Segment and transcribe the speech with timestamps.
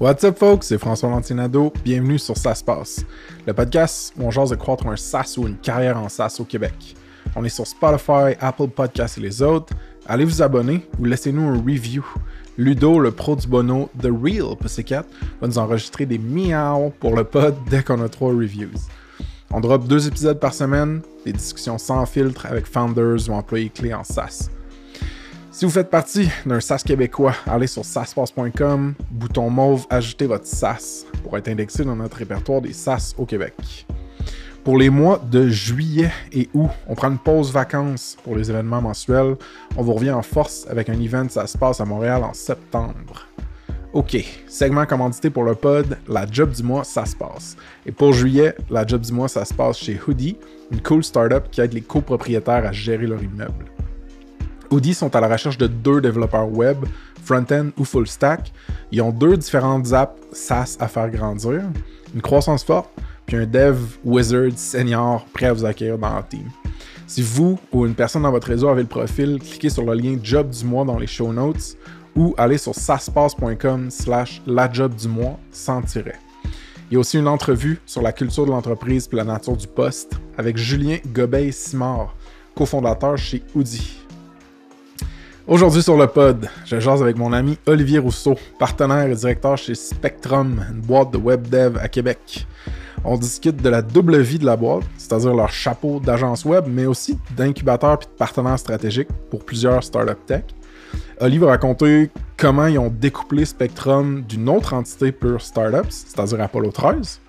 [0.00, 0.66] What's up, folks?
[0.68, 1.72] C'est François Lantinado.
[1.84, 3.04] Bienvenue sur Ça se passe,
[3.46, 6.96] le podcast où on de croître un SaaS ou une carrière en SaaS au Québec.
[7.36, 9.74] On est sur Spotify, Apple Podcasts et les autres.
[10.06, 12.04] Allez vous abonner ou laissez-nous un review.
[12.56, 15.04] Ludo, le pro du bono The Real Pussycat,
[15.40, 18.70] va nous enregistrer des miaus pour le pod dès qu'on a trois reviews.
[19.50, 23.94] On drop deux épisodes par semaine, des discussions sans filtre avec founders ou employés clés
[23.94, 24.50] en SaaS.
[25.50, 31.06] Si vous faites partie d'un SaaS québécois, allez sur SaaSpass.com, bouton mauve, ajoutez votre SaaS
[31.24, 33.86] pour être indexé dans notre répertoire des SaaS au Québec.
[34.64, 38.82] Pour les mois de juillet et août, on prend une pause vacances pour les événements
[38.82, 39.36] mensuels.
[39.78, 43.26] On vous revient en force avec un event Ça se passe à Montréal en septembre.
[43.94, 47.56] OK, segment commandité pour le pod, la job du mois, ça se passe.
[47.86, 50.36] Et pour juillet, la job du mois, ça se passe chez Hoodie,
[50.70, 53.64] une cool startup qui aide les copropriétaires à gérer leur immeuble.
[54.70, 56.84] Hoodie sont à la recherche de deux développeurs web,
[57.24, 58.52] front-end ou full stack.
[58.92, 61.62] Ils ont deux différentes apps SaaS à faire grandir,
[62.14, 62.90] une croissance forte,
[63.24, 66.44] puis un dev wizard senior prêt à vous accueillir dans leur team.
[67.06, 70.18] Si vous ou une personne dans votre réseau avez le profil, cliquez sur le lien
[70.22, 71.78] job du mois dans les show notes
[72.18, 76.18] ou allez sur saspace.com slash la job du mois sans tiret.
[76.90, 79.68] Il y a aussi une entrevue sur la culture de l'entreprise et la nature du
[79.68, 82.14] poste avec Julien Gobeil-Simard,
[82.56, 83.98] cofondateur chez Audi.
[85.46, 89.74] Aujourd'hui sur le pod, je jase avec mon ami Olivier Rousseau, partenaire et directeur chez
[89.74, 92.46] Spectrum, une boîte de web dev à Québec.
[93.04, 96.86] On discute de la double vie de la boîte, c'est-à-dire leur chapeau d'agence web, mais
[96.86, 100.42] aussi d'incubateur et de partenaires stratégiques pour plusieurs startups tech.
[101.20, 106.70] Oli va raconter comment ils ont découplé Spectrum d'une autre entité pure startups, c'est-à-dire Apollo
[106.70, 107.20] 13.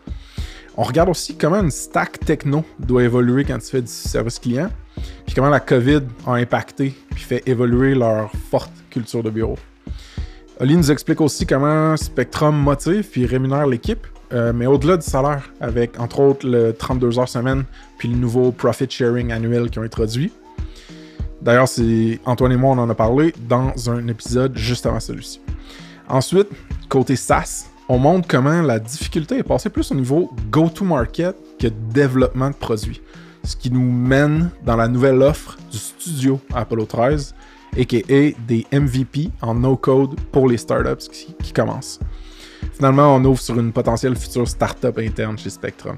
[0.77, 4.69] On regarde aussi comment une stack techno doit évoluer quand tu fais du service client,
[5.25, 9.57] puis comment la COVID a impacté puis fait évoluer leur forte culture de bureau.
[10.59, 15.49] Oli nous explique aussi comment Spectrum motive puis rémunère l'équipe, euh, mais au-delà du salaire,
[15.61, 17.63] avec entre autres le 32 heures semaine
[17.97, 20.31] puis le nouveau profit sharing annuel qu'ils ont introduit.
[21.41, 25.41] D'ailleurs, c'est Antoine et moi, on en a parlé dans un épisode juste avant celui-ci.
[26.07, 26.47] Ensuite,
[26.89, 32.49] côté SaaS, on montre comment la difficulté est passée plus au niveau go-to-market que développement
[32.49, 33.01] de produits.
[33.43, 37.33] Ce qui nous mène dans la nouvelle offre du studio Apollo 13,
[37.79, 41.99] aka des MVP en no-code pour les startups qui, qui commencent.
[42.73, 45.97] Finalement, on ouvre sur une potentielle future startup interne chez Spectrum.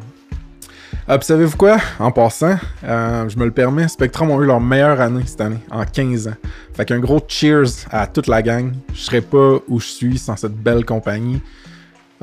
[1.07, 1.77] Ah, puis savez-vous quoi?
[1.99, 5.59] En passant, euh, je me le permets, Spectrum ont eu leur meilleure année cette année,
[5.69, 6.35] en 15 ans.
[6.73, 8.71] Fait qu'un gros cheers à toute la gang.
[8.93, 11.41] Je serais pas où je suis sans cette belle compagnie.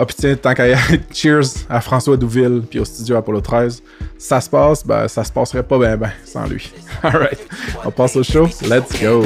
[0.00, 0.76] Ah, puis tiens, tant qu'à
[1.12, 3.82] cheers à François Douville puis au studio Apollo 13.
[4.16, 6.72] Ça se passe, ben ça se passerait pas ben ben sans lui.
[7.02, 7.46] Alright,
[7.84, 8.46] on passe au show.
[8.62, 9.24] Let's go!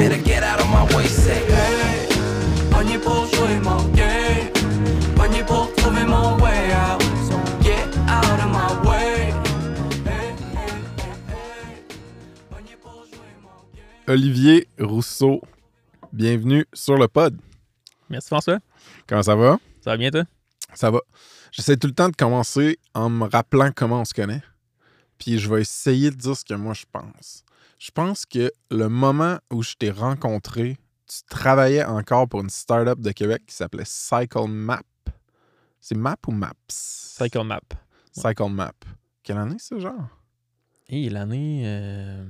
[14.07, 15.41] Olivier Rousseau,
[16.11, 17.37] bienvenue sur le pod.
[18.09, 18.59] Merci François.
[19.07, 19.57] Comment ça va?
[19.81, 20.23] Ça va bien toi?
[20.73, 20.99] Ça va.
[21.51, 24.41] J'essaie tout le temps de commencer en me rappelant comment on se connaît.
[25.17, 27.43] Puis je vais essayer de dire ce que moi je pense.
[27.79, 30.77] Je pense que le moment où je t'ai rencontré,
[31.07, 34.81] tu travaillais encore pour une startup de Québec qui s'appelait Cycle Map.
[35.79, 36.53] C'est Map ou Maps?
[36.67, 37.61] Cycle Map.
[38.11, 38.73] Cycle Map.
[39.21, 40.09] Quelle année c'est genre?
[40.89, 41.63] Et l'année.
[41.65, 42.25] euh,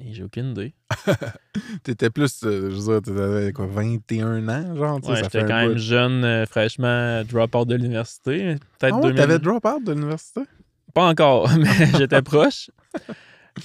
[0.00, 0.74] et J'ai aucune idée.
[1.82, 5.04] T'étais plus, euh, je veux dire, t'avais quoi, 21 ans, genre?
[5.04, 8.56] Ouais, J'étais quand même jeune, euh, fraîchement drop-out de l'université.
[8.78, 10.40] Peut-être Ah ouais, 2000 t'avais drop out de l'université?
[10.92, 12.70] Pas encore, mais j'étais proche.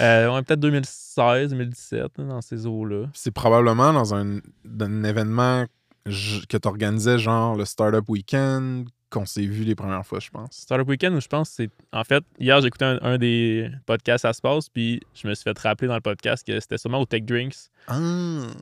[0.01, 3.07] Euh, ouais, peut-être 2016, 2017, là, dans ces eaux-là.
[3.13, 5.65] C'est probablement dans un, dans un événement
[6.05, 10.51] que tu organisais, genre le Startup Weekend, qu'on s'est vu les premières fois, je pense.
[10.51, 11.69] Startup Weekend où je pense que c'est.
[11.91, 15.43] En fait, hier, j'écoutais un, un des podcasts à se passe, puis je me suis
[15.43, 17.55] fait rappeler dans le podcast que c'était sûrement au Tech Drinks,
[17.87, 17.97] Ah!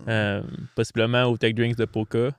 [0.08, 0.42] euh,
[0.76, 2.30] possiblement au Tech Drinks de Poca.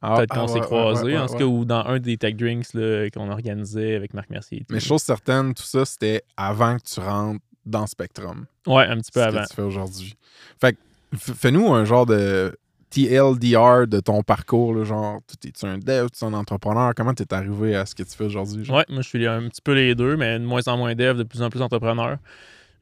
[0.00, 2.16] Ah, Peut-être ah, qu'on s'est ouais, croisés, ouais, en tout cas, ou dans un des
[2.16, 2.72] Tech Drinks
[3.14, 4.58] qu'on organisait avec Marc Mercier.
[4.58, 4.72] et tout.
[4.74, 8.46] Mais chose certaine, tout ça, c'était avant que tu rentres dans Spectrum.
[8.66, 9.42] Ouais, un petit peu ce avant.
[9.42, 10.16] que tu fais aujourd'hui.
[10.60, 10.76] Fait
[11.16, 12.56] fais-nous un genre de
[12.92, 17.14] TLDR de ton parcours, là, genre, tu es un dev, tu es un entrepreneur, comment
[17.14, 18.70] tu es arrivé à ce que tu fais aujourd'hui?
[18.70, 21.16] Ouais, moi, je suis un petit peu les deux, mais de moins en moins dev,
[21.16, 22.18] de plus en plus entrepreneur.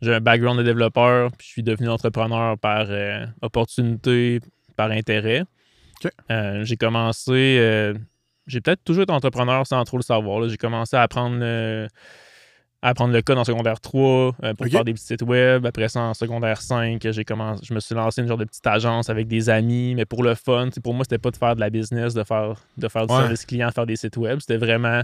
[0.02, 4.40] J'ai un background de développeur, puis je suis devenu entrepreneur par euh, opportunité,
[4.76, 5.44] par intérêt.
[6.30, 7.58] Euh, j'ai commencé.
[7.60, 7.94] euh,
[8.46, 10.48] j'ai peut-être toujours été entrepreneur sans trop le savoir.
[10.48, 11.38] J'ai commencé à apprendre
[12.82, 15.66] apprendre le code en secondaire 3 euh, pour faire des petits sites web.
[15.66, 18.66] Après ça, en secondaire 5, j'ai commencé, je me suis lancé une genre de petite
[18.66, 20.68] agence avec des amis, mais pour le fun.
[20.82, 23.20] Pour moi, c'était pas de faire de la business, de faire, de faire du Ouais.
[23.20, 24.38] service client, faire des sites web.
[24.40, 25.02] C'était vraiment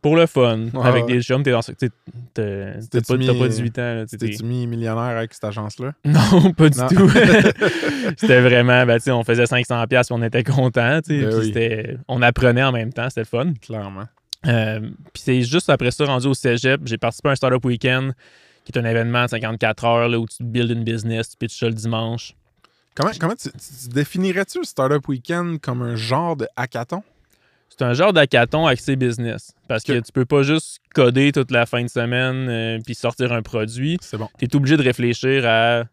[0.00, 0.66] pour le fun.
[0.74, 1.12] Ouais, avec ouais.
[1.14, 4.04] des chums, t'es dans ce- t'as- pas, mis- pas 18 ans.
[4.08, 5.92] T'es-tu mis millionnaire avec cette agence-là?
[6.04, 6.88] non, pas du Non.
[6.88, 7.08] tout.
[8.16, 11.00] c'était vraiment, ben, on faisait 500$ pièces on était content.
[11.08, 11.96] Ben oui.
[12.08, 13.52] On apprenait en même temps, c'était le fun.
[13.60, 14.04] Clairement.
[14.46, 14.80] Euh,
[15.12, 18.12] Puis c'est juste après ça, rendu au cégep, j'ai participé à un Startup Weekend,
[18.64, 21.58] qui est un événement de 54 heures là, où tu builds une business, tu pitches
[21.58, 22.34] ça le dimanche.
[22.94, 27.02] Comment, comment tu, tu- tu définirais-tu le Startup Weekend comme un genre de hackathon?
[27.70, 29.54] C'est un genre d'hackathon axé business.
[29.66, 33.32] Parce que tu peux pas juste coder toute la fin de semaine euh, puis sortir
[33.32, 33.96] un produit.
[34.02, 34.28] C'est bon.
[34.38, 35.84] Tu es obligé de réfléchir à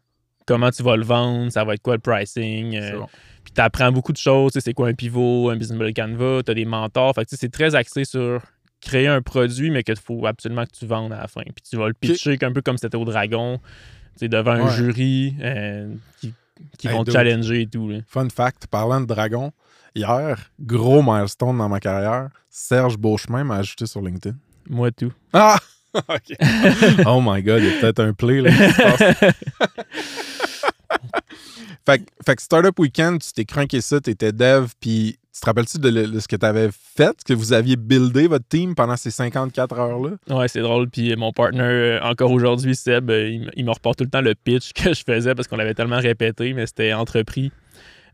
[0.46, 2.76] comment tu vas le vendre, ça va être quoi le pricing.
[2.76, 3.08] euh, C'est bon.
[3.50, 4.52] Puis tu apprends beaucoup de choses.
[4.54, 7.16] tu sais, C'est quoi un pivot, un business model Canva, tu as des mentors.
[7.16, 8.42] Fait que, tu sais, c'est très axé sur
[8.80, 11.42] créer un produit, mais qu'il faut absolument que tu vendes à la fin.
[11.42, 13.58] Puis tu vas le pitcher un peu comme c'était au dragon,
[14.14, 15.92] tu sais, devant un jury euh,
[16.22, 16.32] qui,
[16.78, 17.90] qui Hey, vont te challenger et tout.
[17.90, 17.98] là.
[18.08, 19.52] Fun fact, parlant de dragon,
[19.96, 24.38] hier, gros milestone dans ma carrière, Serge Beauchemin m'a ajouté sur LinkedIn.
[24.70, 25.12] Moi, tout.
[25.34, 25.58] Ah!
[25.96, 26.36] OK.
[27.08, 29.34] oh my God, il y a peut-être un play là, qui se passe.
[31.86, 35.78] fait, fait que Startup Weekend, tu t'es cranké ça, t'étais dev, puis tu te rappelles-tu
[35.80, 39.80] de, ce que tu avais fait, que vous aviez buildé votre team pendant ces 54
[39.80, 40.36] heures-là?
[40.36, 40.90] Ouais, c'est drôle.
[40.90, 44.22] Puis mon partner, euh, encore aujourd'hui, Seb, euh, il, il me reporte tout le temps
[44.22, 47.52] le pitch que je faisais parce qu'on l'avait tellement répété, mais c'était entrepris.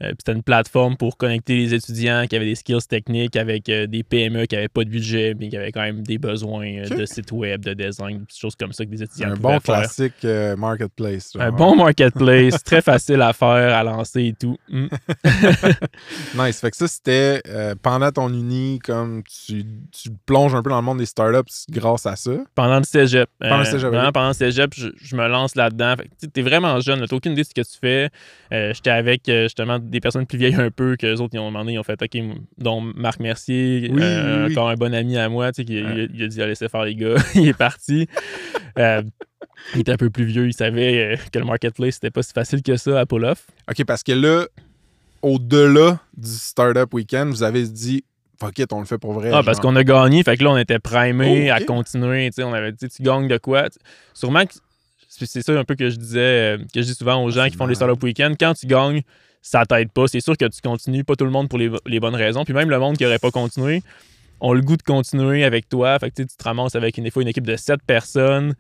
[0.02, 3.70] Euh, puis c'était une plateforme pour connecter les étudiants qui avaient des skills techniques avec
[3.70, 6.66] euh, des PME qui n'avaient pas de budget, mais qui avaient quand même des besoins
[6.68, 9.60] euh, de site web, de design, des choses comme ça que des étudiants Un bon
[9.60, 9.80] faire.
[9.80, 11.32] classique euh, marketplace.
[11.34, 11.44] genre.
[11.44, 14.58] Un bon marketplace, très facile à faire, à lancer et tout.
[14.70, 14.88] Mm.
[16.38, 16.60] Nice.
[16.60, 17.42] Fait que ça, c'était
[17.82, 22.06] pendant ton uni, comme tu, tu plonges un peu dans le monde des startups grâce
[22.06, 22.32] à ça?
[22.56, 23.30] Pendant le cégep.
[23.40, 24.14] Pendant le cégep, vraiment, ok.
[24.14, 25.96] pendant le cégep, je, je me lance là-dedans.
[26.22, 28.10] Tu es vraiment jeune, tu n'as aucune idée de ce que tu fais.
[28.52, 31.74] J'étais avec justement des personnes plus vieilles un peu, que les autres, ils ont demandé,
[31.74, 32.18] ils ont fait OK,
[32.58, 34.52] dont Marc Mercier, Oui, euh, oui, oui.
[34.54, 36.48] encore un bon ami à moi, tu sais, qui il, a- il a dit à
[36.48, 37.16] laisser faire les gars.
[37.36, 38.08] il est parti.
[38.78, 39.02] Euh,
[39.74, 42.34] il était un peu plus vieux, il savait euh, que le marketplace, c'était pas si
[42.34, 43.46] facile que ça à pull-off.
[43.70, 44.46] OK, parce que là,
[45.22, 48.04] au-delà du Startup Weekend, vous avez dit,
[48.40, 49.32] fuck it, on le fait pour vrai.
[49.34, 52.28] Ah, parce qu'on a gagné, fait que là, on était primé Oh, à continuer.
[52.30, 53.68] tu sais, On avait dit, tu gagnes de quoi?
[54.14, 54.54] Sûrement que
[55.10, 57.52] c'est ça un peu que je disais, euh, que je dis souvent aux gens C'est
[57.52, 57.96] qui font les malade.
[57.96, 58.34] startup week-end.
[58.38, 59.02] Quand tu gagnes,
[59.48, 60.08] ça t'aide pas.
[60.08, 62.44] C'est sûr que tu continues, pas tout le monde pour les, les bonnes raisons.
[62.46, 63.84] Puis même le monde qui aurait pas continué,
[64.42, 66.00] ont le goût de continuer avec toi.
[66.00, 67.80] Fait que tu sais, tu te ramasses avec une, des fois une équipe de 7
[67.86, 68.56] personnes.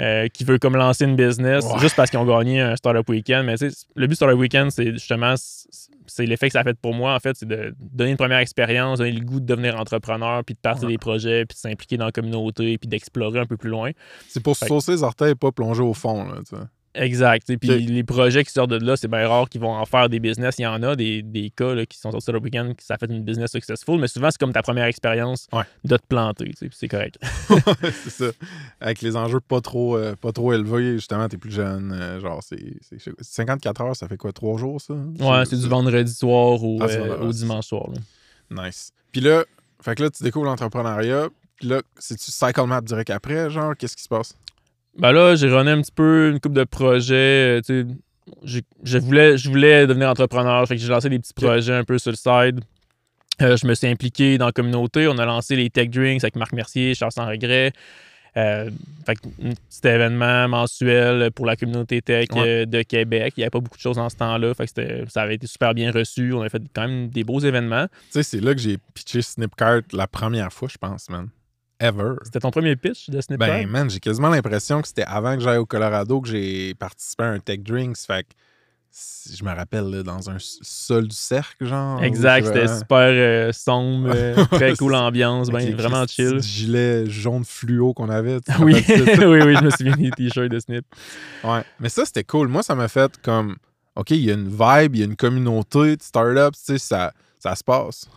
[0.00, 1.78] euh, qui veut comme lancer une business Ouais.
[1.78, 3.42] juste parce qu'ils ont gagné un startup week-end.
[3.44, 5.34] Mais tu sais, le but du startup week-end, c'est justement
[6.06, 8.38] c'est l'effet que ça a fait pour moi, en fait, c'est de donner une première
[8.38, 10.94] expérience, donner le goût de devenir entrepreneur, puis de partir Ouais.
[10.94, 13.90] des projets, puis de s'impliquer dans la communauté, puis d'explorer un peu plus loin.
[14.26, 16.24] C'est pour se saucer les orteils et pas plonger au fond.
[16.24, 16.62] Là, tu sais.
[16.94, 17.46] Exact.
[17.46, 20.08] sais, Puis les projets qui sortent de là, c'est bien rare qu'ils vont en faire
[20.08, 20.56] des business.
[20.58, 22.96] Il y en a des, des cas là, qui sont sortis le week-end qui ça
[22.98, 25.62] fait une business successful, mais souvent c'est comme ta première expérience Ouais.
[25.84, 26.52] de te planter.
[26.72, 27.18] C'est correct.
[28.02, 28.24] c'est ça.
[28.80, 31.92] Avec les enjeux pas trop, euh, pas trop élevés, justement, t'es plus jeune.
[31.92, 34.94] euh, genre, c'est c'est- c'est 54 heures, ça fait quoi, 3 jours, ça?
[34.94, 37.88] Ouais, c'est du vendredi soir au, Ah, euh, au dimanche soir.
[37.90, 38.66] là.
[38.66, 38.90] Nice.
[39.12, 39.44] Puis là,
[39.80, 41.28] fait que là, tu découvres l'entrepreneuriat.
[41.56, 43.76] Puis là, c'est-tu Cycle Map direct après, genre?
[43.76, 44.34] Qu'est-ce qui se passe?
[44.98, 47.58] Ben là, j'ai runné un petit peu une couple de projets.
[47.58, 47.94] euh, tu sais,
[48.44, 50.66] j'ai- je voulais, je voulais devenir entrepreneur.
[50.66, 52.60] Fait que j'ai lancé des petits projets un peu sur le side.
[53.42, 55.08] Euh, je me suis impliqué dans la communauté.
[55.08, 57.72] On a lancé les Tech Drinks avec Marc Mercier, Charles sans regret.
[58.36, 58.70] Euh,
[59.06, 62.62] fait que, un petit événement mensuel pour la communauté tech Ouais.
[62.62, 63.34] euh, de Québec.
[63.36, 64.54] Il n'y avait pas beaucoup de choses en ce temps-là.
[64.54, 66.32] Fait que ça avait été super bien reçu.
[66.32, 67.86] On a fait quand même des beaux événements.
[67.88, 71.28] Tu sais, c'est là que j'ai pitché Snipcart la première fois, je pense, man.
[71.80, 72.14] Ever.
[72.24, 73.48] C'était ton premier pitch de Snipcart?
[73.48, 77.24] Ben, man, j'ai quasiment l'impression que c'était avant que j'aille au Colorado que j'ai participé
[77.24, 77.96] à un Tech Drinks.
[78.06, 78.28] Fait que
[78.90, 82.02] si- je me rappelle, là, dans un sol du cercle, genre.
[82.02, 86.40] exact, c'était super euh, sombre, euh, très cool ambiance, ben, vraiment chill.
[86.42, 88.40] gilets jaune fluo qu'on avait.
[88.40, 90.84] tu Oui, oui, oui, je me souviens des t-shirts de Snip.
[91.44, 91.62] Ouais.
[91.78, 92.48] Mais ça, c'était cool.
[92.48, 93.56] Moi, ça m'a fait comme,
[93.96, 96.78] OK, il y a une vibe, il y a une communauté de startups, tu sais,
[96.78, 98.08] ça, ça se passe.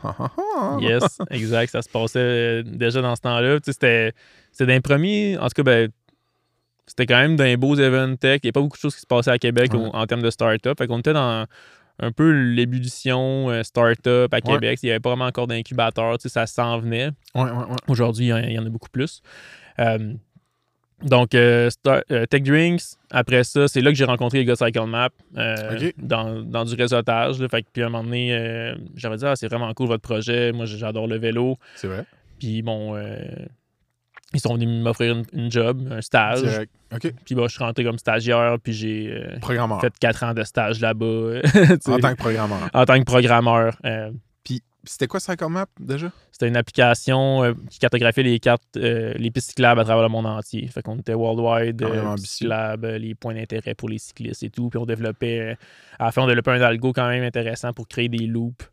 [0.79, 3.59] Yes, exact, ça se passait euh, déjà dans ce temps-là.
[3.59, 4.13] Tu sais, c'était
[4.51, 5.89] c'était d'un premier, en tout cas, ben,
[6.85, 8.41] c'était quand même d'un beau événement tech.
[8.43, 9.79] Il n'y a pas beaucoup de choses qui se passaient à Québec Ouais.
[9.79, 10.77] au- en termes de start-up.
[10.77, 11.45] Fait qu'on était dans
[11.99, 14.79] un peu l'ébullition euh, start-up à Québec.
[14.83, 17.11] Il n'y avait pas vraiment encore d'incubateur, tu sais, ça s'en venait.
[17.35, 17.49] Ouais.
[17.87, 19.21] Aujourd'hui, il y en- il y en a beaucoup plus.
[19.79, 20.13] Euh,
[21.03, 22.81] donc, euh, Star- euh, Tech Drinks,
[23.11, 26.65] après ça, c'est là que j'ai rencontré les gars de Cycle Map euh, dans, dans
[26.65, 27.39] du réseautage.
[27.39, 27.47] là.
[27.49, 30.01] Fait que, puis à un moment donné, euh, j'avais dit, ah, c'est vraiment cool votre
[30.03, 30.51] projet.
[30.51, 31.57] Moi, j'adore le vélo.
[31.75, 32.05] C'est vrai.
[32.39, 33.17] Puis bon, euh,
[34.33, 36.41] Ils sont venus m'offrir une, une job, un stage.
[36.41, 36.71] Direct.
[36.93, 37.13] OK.
[37.25, 39.11] Puis bah, je suis rentré comme stagiaire, puis j'ai
[39.79, 41.41] fait quatre ans de stage là-bas.
[41.87, 42.69] En tant que programmeur.
[42.73, 43.75] en tant que programmeur.
[44.85, 46.11] C'était quoi CycleMap déjà?
[46.31, 50.09] C'était une application euh, qui cartographiait les cartes, euh, les pistes cyclables à travers le
[50.09, 50.67] monde entier.
[50.67, 54.49] Fait qu'on était worldwide, même euh, cyclables, euh, les points d'intérêt pour les cyclistes et
[54.49, 54.69] tout.
[54.69, 55.57] Puis on développait,
[55.99, 58.69] à la fin, on développait un algo quand même intéressant pour créer des loops.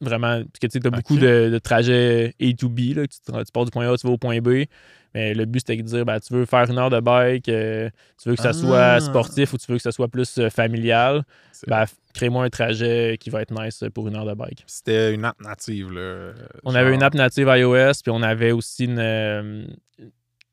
[0.00, 2.80] Vraiment, parce que tu as beaucoup de, de trajets A to B.
[2.96, 4.64] Là, tu, tu pars du point A, tu vas au point B.
[5.12, 7.90] Mais le but, c'était de dire, ben, tu veux faire une heure de bike, euh,
[8.22, 8.52] tu veux que ça Ah.
[8.52, 11.24] soit sportif ou tu veux que ça soit plus euh, familial.
[11.66, 14.62] Ben, crée-moi un trajet qui va être nice pour une heure de bike.
[14.68, 15.90] C'était une app native.
[15.90, 16.30] Là,
[16.62, 19.64] On Genre- avait une app native iOS, puis on avait aussi une, euh,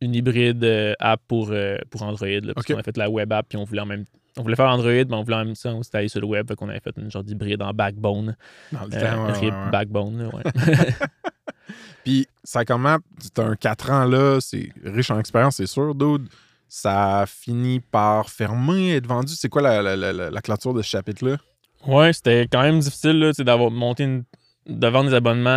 [0.02, 1.54] une hybride app pour,
[1.92, 2.28] pour Android.
[2.28, 4.06] Là, parce qu'on a fait la web app, puis on voulait en même
[4.38, 6.54] on voulait faire Android, mais on voulait en même temps s'installer sur le web.
[6.56, 8.36] Qu'on avait fait une genre d'hybride en backbone.
[8.72, 10.30] Dans le Euh, temps, ouais, RIP ouais, backbone.
[10.34, 10.44] ouais.
[12.04, 16.28] Puis CycleMap, c'est un 4 ans là, c'est riche en expérience, c'est sûr, dude.
[16.70, 19.34] Ça finit par fermer, être vendu.
[19.36, 21.38] C'est quoi la, la, la, la- la clôture de ce chapitre-là?
[21.86, 24.24] ouais, c'était quand même difficile là, d'avoir monté une
[24.68, 25.50] de vendre des abonnements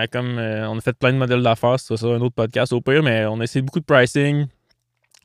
[0.00, 2.72] à, comme euh, on a fait plein de modèles d'affaires, c'est ça un autre podcast
[2.72, 4.46] au pire, mais on a essayé beaucoup de pricing.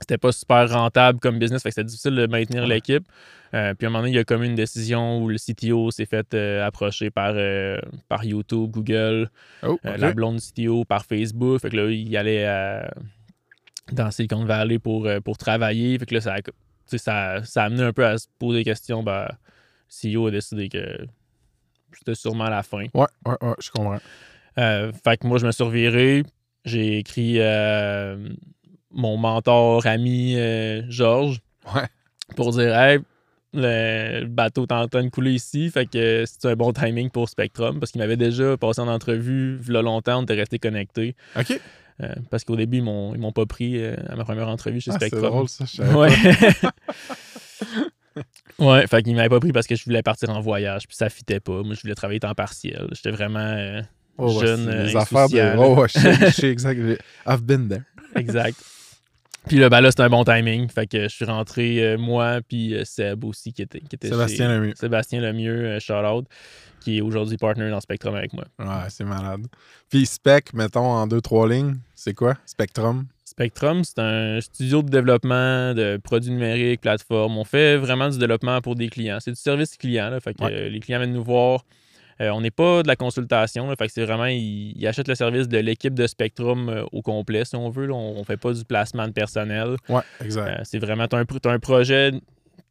[0.02, 2.70] C'était pas super rentable comme business, fait que c'était difficile de maintenir Ouais.
[2.70, 3.06] l'équipe.
[3.54, 5.92] Euh, puis à un moment donné, il y a comme une décision où le CTO
[5.92, 7.78] s'est fait euh, approcher par, euh,
[8.10, 9.30] par YouTube, Google,
[9.62, 11.60] Oh, la blonde CTO par Facebook.
[11.62, 12.46] Fait que là, il allait
[13.92, 16.00] dans Silicon Valley pour, pour travailler.
[16.00, 16.36] Fait que là, ça,
[16.88, 19.04] ça, ça a amené un peu à se poser des questions.
[19.04, 19.28] Ben,
[20.04, 21.06] le CEO a décidé que
[21.94, 22.86] c'était sûrement la fin.
[22.94, 24.00] Ouais, ouais, ouais, je comprends.
[24.56, 26.24] Fait que moi, je me suis reviré.
[26.64, 27.40] J'ai écrit
[28.94, 31.40] mon mentor, ami euh, Georges
[31.76, 31.88] Ouais.
[32.36, 33.00] pour dire Hey,
[33.54, 35.70] le bateau est en train de couler ici.
[35.70, 39.60] Fait que c'est un bon timing pour Spectrum parce qu'il m'avait déjà passé en entrevue.
[39.68, 41.16] Là, longtemps, on était resté connectés.
[41.38, 41.60] OK.
[42.02, 44.90] Euh, parce qu'au début, ils m'ont, m'ont pas pris euh, à ma première entrevue chez
[44.92, 45.30] Ah, c'est Spectrum.
[45.32, 45.66] drôle, ça.
[45.72, 46.10] je Ouais.
[46.62, 46.72] pas.
[48.66, 51.10] ouais, fait qu'ils m'avaient pas pris parce que je voulais partir en voyage, puis ça
[51.10, 51.62] fitait pas.
[51.64, 52.88] Moi, je voulais travailler temps partiel.
[52.94, 53.82] J'étais vraiment euh,
[54.18, 55.58] Oh, jeune, c'est les affaires de.
[55.58, 56.80] Oh, ouais, je sais, je sais exact.
[56.82, 57.82] j'ai- I've been there.
[58.16, 58.56] exact.
[59.48, 60.70] Puis là, ben là, c'était un bon timing.
[60.70, 64.10] Fait que je suis rentré, euh, moi, puis euh, Seb aussi, qui était, qui était
[64.10, 64.74] Sébastien chez- Lemieux.
[64.76, 66.26] Sébastien Lemieux, euh, shout out,
[66.80, 68.46] qui est aujourd'hui partner dans Spectrum avec moi.
[68.60, 69.48] Ouais, c'est malade.
[69.90, 72.36] Puis Spec, mettons en deux, trois lignes, c'est quoi?
[72.46, 73.08] Spectrum?
[73.26, 77.38] Spectrum, c'est un studio de développement de produits numériques, plateformes.
[77.38, 79.18] On fait vraiment du développement pour des clients.
[79.22, 80.10] C'est du service client.
[80.10, 80.52] Là, fait que, Ouais.
[80.54, 81.66] euh, les clients viennent nous voir.
[82.22, 83.68] Euh, on n'est pas de la consultation.
[83.68, 86.84] Là, fait que c'est vraiment, ils, ils achètent le service de l'équipe de Spectrum euh,
[86.92, 87.88] au complet, si on veut.
[87.88, 87.96] là.
[87.96, 89.76] On ne fait pas du placement de personnel.
[89.90, 90.48] Ouais, exact.
[90.48, 92.12] Euh, c'est vraiment, tu as, un projet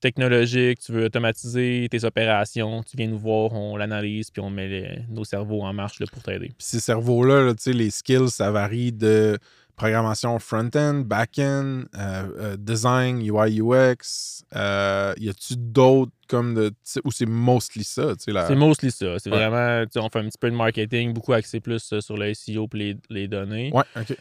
[0.01, 4.69] technologique, tu veux automatiser tes opérations, tu viens nous voir, on l'analyse, puis on met
[4.69, 6.47] les- nos cerveaux en marche là, pour t'aider.
[6.47, 9.39] Puis ces cerveaux-là, là, tu sais, les skills, ça varie de
[9.81, 14.45] programmation front-end, back-end, euh, euh, design, UI, UX.
[14.55, 16.71] Euh, y a-tu d'autres comme de.
[17.05, 19.19] Ou c'est mostly ça, tu sais, la- C'est mostly ça.
[19.19, 19.39] C'est Ouais.
[19.39, 22.35] vraiment, tu sais, on fait un petit peu de marketing, beaucoup axé plus sur le
[22.35, 23.71] SEO et les, les données.
[23.73, 24.17] Ouais, ok.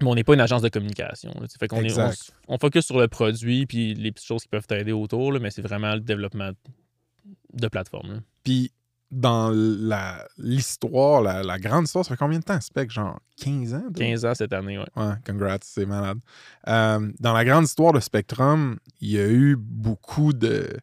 [0.00, 1.32] Mais on n'est pas une agence de communication.
[1.40, 2.10] là, fait qu'on est, on,
[2.46, 5.50] on focus sur le produit puis les petites choses qui peuvent t'aider autour, là, mais
[5.50, 6.50] c'est vraiment le développement
[7.54, 8.20] de plateforme.
[8.44, 8.70] Puis
[9.10, 9.50] dans
[10.36, 12.90] l'histoire, la, la grande histoire, ça fait combien de temps, Spec?
[12.90, 13.80] Genre 15 ans?
[13.94, 14.04] toi?
[14.06, 14.84] 15 ans cette année, ouais.
[14.96, 16.18] Ouais, congrats, c'est malade.
[16.66, 20.76] Euh, dans la grande histoire de Spectrum, il y a eu beaucoup de.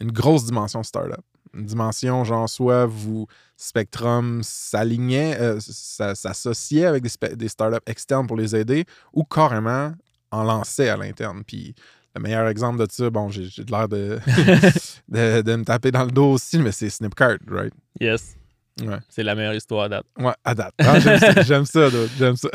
[0.00, 1.24] une grosse dimension startup.
[1.54, 7.04] Une dimension, genre, soit vous, Spectrum s'alignait, euh, s'associait avec
[7.36, 9.92] des startups externes pour les aider, ou carrément
[10.30, 11.42] en lançait à l'interne.
[11.44, 11.74] Puis
[12.18, 14.18] le meilleur exemple de ça, bon, j'ai l'air de,
[15.08, 17.72] de, de me taper dans le dos aussi, mais c'est Snipcart, right?
[18.00, 18.36] Yes.
[18.80, 18.98] Ouais.
[19.08, 20.06] C'est la meilleure histoire à date.
[20.18, 20.74] Ouais, à date.
[20.78, 22.48] Ah, j'aime ça, j'aime ça, dude, j'aime ça.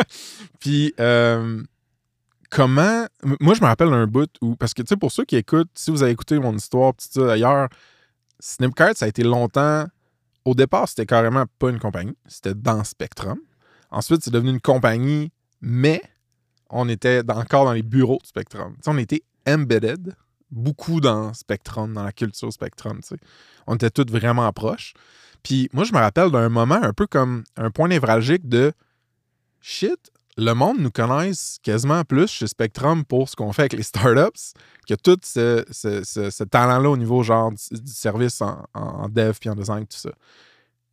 [0.60, 1.62] Puis, euh,
[2.50, 3.06] comment.
[3.40, 4.56] Moi, je me rappelle un bout où.
[4.56, 7.06] Parce que, tu sais, pour ceux qui écoutent, si vous avez écouté mon histoire, tout
[7.08, 7.68] ça d'ailleurs,
[8.40, 9.86] Snipcart, ça a été longtemps.
[10.44, 13.38] Au départ, c'était carrément pas une compagnie, c'était dans Spectrum.
[13.90, 16.02] Ensuite, c'est devenu une compagnie, mais
[16.72, 18.74] on était encore dans les bureaux de Spectrum.
[18.86, 20.16] On était embedded,
[20.50, 23.00] beaucoup dans Spectrum, dans la culture Spectrum.
[23.66, 24.94] On était tous vraiment proches.
[25.42, 28.72] Puis moi, je me rappelle d'un moment un peu comme un point névralgique de
[29.60, 33.82] shit, le monde nous connaisse quasiment plus chez Spectrum pour ce qu'on fait avec les
[33.82, 34.54] startups
[34.88, 39.54] que tout ce, talent-là au niveau genre du, du service en, en dev puis en
[39.54, 40.10] design, tout ça.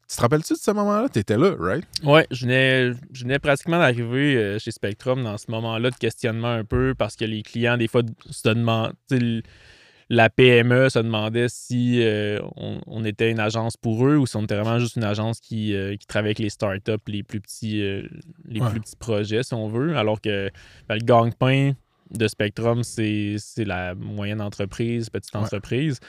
[0.10, 1.08] Tu te rappelles-tu de ce moment-là?
[1.10, 1.86] T'étais là, right?
[2.04, 6.50] Ouais, je venais, je venais pratiquement d'arriver euh, chez Spectrum dans ce moment-là de questionnement
[6.52, 8.94] un peu parce que les clients, des fois, se demandent.
[9.10, 9.44] tu
[10.12, 14.36] la PME se demandait si euh, on, on était une agence pour eux ou si
[14.38, 17.40] on était vraiment juste une agence qui, euh, qui travaille avec les startups, les plus
[17.40, 18.08] petits, euh,
[18.48, 18.72] les Ouais.
[18.72, 19.96] plus petits projets, si on veut.
[19.96, 20.50] Alors que
[20.88, 21.74] ben, le gang-pain
[22.10, 25.42] de Spectrum, c'est c'est la moyenne entreprise, petite Ouais.
[25.42, 26.00] entreprise.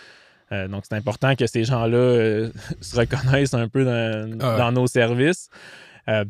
[0.53, 4.73] Euh, donc, c'est important que ces gens-là euh, se reconnaissent un peu dans, Ah dans
[4.73, 5.49] nos services.
[6.09, 6.25] Euh,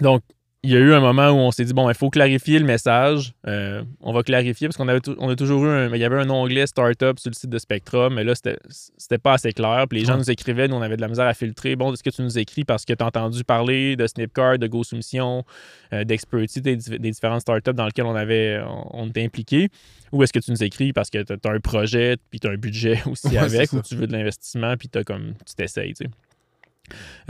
[0.00, 0.22] donc,
[0.66, 2.64] il y a eu un moment où on s'est dit, bon, il faut clarifier le
[2.64, 3.32] message.
[3.46, 6.16] Euh, on va clarifier parce qu'on avait on a toujours eu un, il y avait
[6.18, 9.86] un onglet startup sur le site de Spectrum, mais là, c'était pas assez clair.
[9.88, 10.18] Puis les gens Ouais.
[10.18, 11.76] nous écrivaient, nous, on avait de la misère à filtrer.
[11.76, 14.66] Bon, est-ce que tu nous écris parce que tu as entendu parler de Snipcard, de
[14.66, 15.44] GoSoumission,
[15.92, 19.68] euh, d'Expertise, des, diff- des différentes startups dans lesquelles on avait on, on était impliqué?
[20.12, 22.50] Ou est-ce que tu nous écris parce que tu as, un projet, puis tu as
[22.50, 25.94] un budget aussi Ouais, avec, ou tu veux de l'investissement, puis tu comme tu t'essayes,
[25.94, 26.10] tu sais?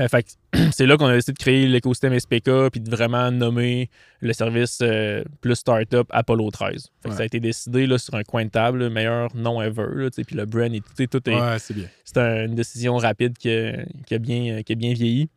[0.00, 0.28] Euh, fait que
[0.72, 4.78] c'est là qu'on a décidé de créer l'écosystème SPK puis de vraiment nommer le service
[4.82, 6.72] euh, plus startup Apollo 13.
[6.72, 7.16] Fait que Ouais.
[7.16, 9.86] Ça a été décidé là, sur un coin de table, le meilleur nom ever.
[9.94, 11.86] là, puis le brand, et tout, tout est, Ouais, c'est bien.
[12.04, 15.28] c'est un- une décision rapide qui a, qui a bien, qui a bien vieilli.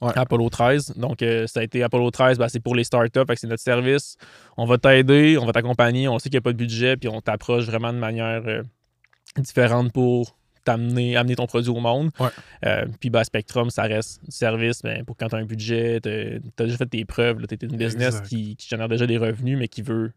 [0.00, 0.10] Ouais.
[0.16, 0.94] Apollo 13.
[0.96, 4.16] Donc, euh, ça a été Apollo 13, ben, c'est pour les startups, c'est notre service.
[4.56, 7.08] On va t'aider, on va t'accompagner, on sait qu'il n'y a pas de budget, puis
[7.08, 8.62] on t'approche vraiment de manière euh,
[9.38, 12.10] différente pour t'amener amener ton produit au monde.
[12.20, 12.28] Ouais.
[12.66, 16.00] Euh, puis ben, Spectrum, ça reste du service ben, pour quand tu as un budget,
[16.00, 19.18] tu as déjà fait tes preuves, tu es une business qui, qui génère déjà des
[19.18, 20.12] revenus, mais qui veut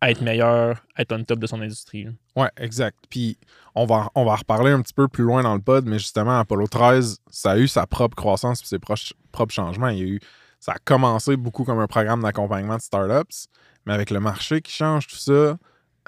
[0.00, 2.06] être meilleur, être on top de son industrie.
[2.36, 2.96] Ouais, exact.
[3.10, 3.36] Puis
[3.74, 5.98] on va, on va en reparler un petit peu plus loin dans le pod, mais
[5.98, 9.88] justement, Apollo 13, ça a eu sa propre croissance et ses proches- propres changements.
[9.88, 10.20] Il y a eu,
[10.60, 13.48] ça a commencé beaucoup comme un programme d'accompagnement de startups,
[13.86, 15.56] mais avec le marché qui change, tout ça,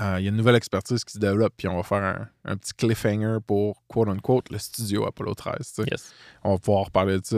[0.01, 1.55] euh, il y a une nouvelle expertise qui se développe.
[1.57, 5.55] Puis on va faire un, un petit cliffhanger pour, quote-unquote, le studio Apollo 13.
[5.59, 5.89] tu sais.
[5.91, 6.13] Yes.
[6.43, 7.37] On va pouvoir reparler de ça.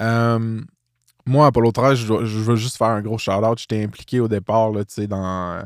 [0.00, 0.60] Euh,
[1.26, 3.58] moi, Apollo 13, je, veux juste faire un gros shout-out.
[3.58, 5.62] J'étais impliqué au départ là, tu sais, dans euh,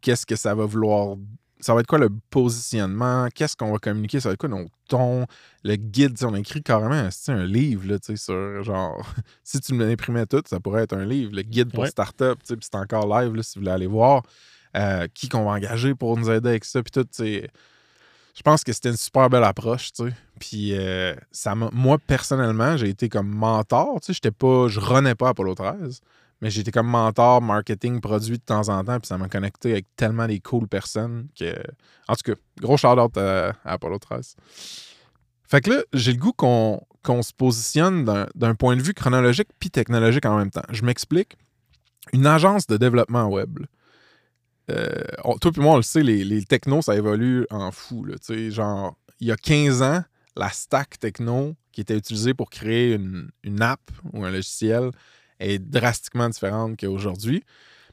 [0.00, 1.16] qu'est-ce que ça va vouloir.
[1.60, 3.28] Ça va être quoi le positionnement?
[3.34, 4.20] Qu'est-ce qu'on va communiquer?
[4.20, 5.24] Ça va être quoi nos tons?
[5.62, 9.02] Le guide, on a écrit carrément un livre, là, sur genre.
[9.42, 11.32] si tu me l'imprimais tout, ça pourrait être un livre.
[11.34, 11.88] Le guide pour Ouais.
[11.90, 14.22] start-up, c'est encore live, là, si vous voulez aller voir.
[14.76, 17.06] Euh, qui qu'on va engager pour nous aider avec ça, puis tout,
[18.34, 20.14] je pense que c'était une super belle approche, tu sais.
[20.40, 24.12] Puis euh, ça moi, personnellement, j'ai été comme mentor, tu sais.
[24.14, 26.00] J'étais pas, je renais pas Apollo 13,
[26.40, 29.86] mais j'étais comme mentor, marketing, produit de temps en temps, puis ça m'a connecté avec
[29.94, 31.54] tellement des cool personnes que...
[32.08, 34.34] En tout cas, gros shout-out à, Apollo 13.
[35.46, 39.70] Fait que là, j'ai le goût qu'on se positionne d'un- point de vue chronologique puis
[39.70, 40.64] technologique en même temps.
[40.70, 41.36] Je m'explique.
[42.12, 43.60] Une agence de développement web,
[44.70, 44.90] euh,
[45.40, 48.06] toi puis moi, on le sait, les, technos, ça évolue en fou.
[48.28, 50.02] Genre, il y a 15 ans,
[50.36, 53.80] la stack techno qui était utilisée pour créer une, une app
[54.12, 54.90] ou un logiciel
[55.40, 57.42] est drastiquement différente qu'aujourd'hui.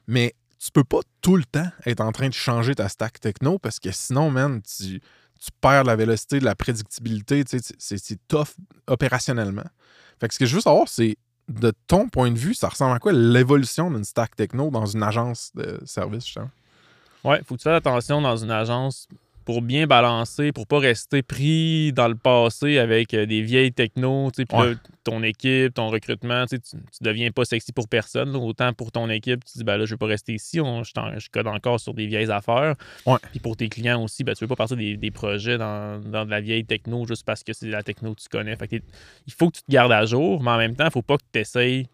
[0.06, 3.58] Mais tu peux pas tout le temps être en train de changer ta stack techno
[3.58, 5.00] parce que sinon, man, tu,
[5.60, 7.42] perds la vélocité, de la prédictibilité.
[7.78, 8.54] c'est tough
[8.86, 9.66] opérationnellement.
[10.20, 11.16] Fait que ce que je veux savoir, c'est
[11.48, 15.02] de ton point de vue, ça ressemble à quoi l'évolution d'une stack techno dans une
[15.02, 16.50] agence de service, justement?
[17.24, 19.06] Ouais, faut que tu fasses attention dans une agence
[19.44, 24.30] pour bien balancer, pour pas rester pris dans le passé avec euh, des vieilles technos,
[24.30, 24.70] tu sais, puis Ouais.
[24.70, 28.32] là, ton équipe, ton recrutement, tu, tu deviens pas sexy pour personne.
[28.32, 28.38] là.
[28.38, 30.92] Autant pour ton équipe, tu dis, ben là, je vais pas rester ici, on- je,
[31.18, 32.76] je code encore sur des vieilles affaires.
[33.32, 36.24] Puis pour tes clients aussi, ben, tu veux pas partir des, des projets dans, dans
[36.24, 38.54] de la vieille techno juste parce que c'est la techno que tu connais.
[38.54, 38.76] Fait que
[39.26, 41.16] il faut que tu te gardes à jour, mais en même temps, il faut pas
[41.16, 41.88] que tu essayes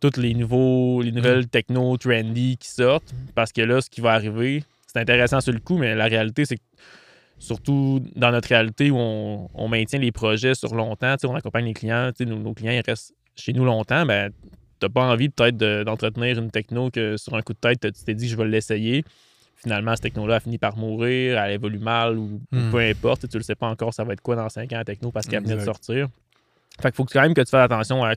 [0.00, 3.12] toutes les nouveaux les nouvelles techno trendy qui sortent.
[3.34, 6.44] Parce que là ce qui va arriver c'est intéressant sur le coup mais la réalité
[6.44, 6.62] c'est que
[7.38, 11.72] surtout dans notre réalité où on, on maintient les projets sur longtemps on accompagne les
[11.74, 14.30] clients nos, nos clients ils restent chez nous longtemps ben
[14.78, 18.04] t'as pas envie peut-être de- d'entretenir une techno que sur un coup de tête tu
[18.04, 19.04] t'es dit je vais l'essayer.
[19.56, 22.70] Finalement cette techno là a fini par mourir elle évolue mal ou, ou Hmm.
[22.70, 24.84] peu importe tu le sais pas encore ça va être quoi dans 5 ans la
[24.84, 26.08] techno parce qu'elle venait de sortir.
[26.80, 28.14] Fait qu'il faut que- quand même que tu fasses attention à,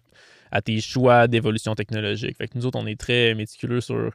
[0.55, 2.37] à tes choix d'évolution technologique.
[2.37, 4.11] Fait que nous autres, on est très méticuleux sur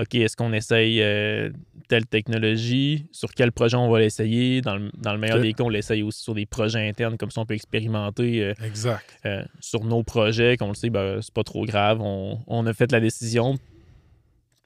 [0.00, 1.50] OK, est-ce qu'on essaye euh,
[1.86, 4.62] telle technologie, sur quel projet on va l'essayer?
[4.62, 5.42] Dans le, dans le meilleur Ok.
[5.42, 8.54] des cas, on l'essaye aussi sur des projets internes, comme ça on peut expérimenter euh,
[8.64, 9.04] Exact.
[9.26, 12.00] euh, sur nos projets, qu'on le sait, ben, c'est pas trop grave.
[12.00, 13.58] On, on a fait la décision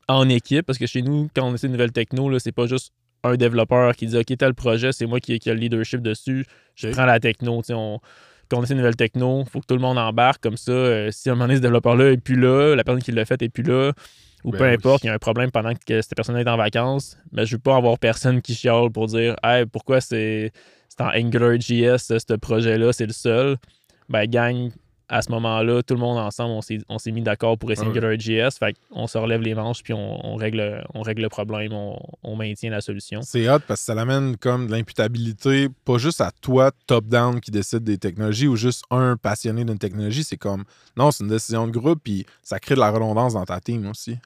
[0.06, 2.66] en équipe, parce que chez nous, quand on essaie une nouvelle techno, là, c'est pas
[2.68, 2.92] juste
[3.24, 6.46] un développeur qui dit OK, tel projet, c'est moi qui, qui a le leadership dessus,
[6.76, 7.60] je prends la techno.
[7.70, 7.98] On,
[8.48, 10.72] quand on essaie une nouvelle techno, il faut que tout le monde embarque comme ça.
[10.72, 13.24] euh, si à un moment donné, ce développeur-là est plus là, la personne qui l'a
[13.24, 13.92] fait est plus là,
[14.44, 16.56] ou Ben peu importe, il y a un problème pendant que cette personne est en
[16.56, 20.52] vacances, mais je veux pas avoir personne qui chiale pour dire Hey, pourquoi c'est
[20.98, 23.56] en AngularJS, ce projet-là, c'est le seul.
[24.09, 24.70] Ben, gang,
[25.08, 28.18] à ce moment-là, tout le monde ensemble, on s'est, mis d'accord pour essayer Ouais.
[28.18, 28.58] JS.
[28.58, 31.98] Fait qu'on se relève les manches, puis on, on règle, on règle le problème, on,
[32.22, 33.20] on maintient la solution.
[33.22, 37.50] C'est hot parce que ça l'amène comme de l'imputabilité, pas juste à toi, top-down, qui
[37.50, 40.24] décide des technologies ou juste un passionné d'une technologie.
[40.24, 40.64] C'est comme,
[40.96, 43.86] non, c'est une décision de groupe, puis ça crée de la redondance dans ta team
[43.88, 44.18] aussi.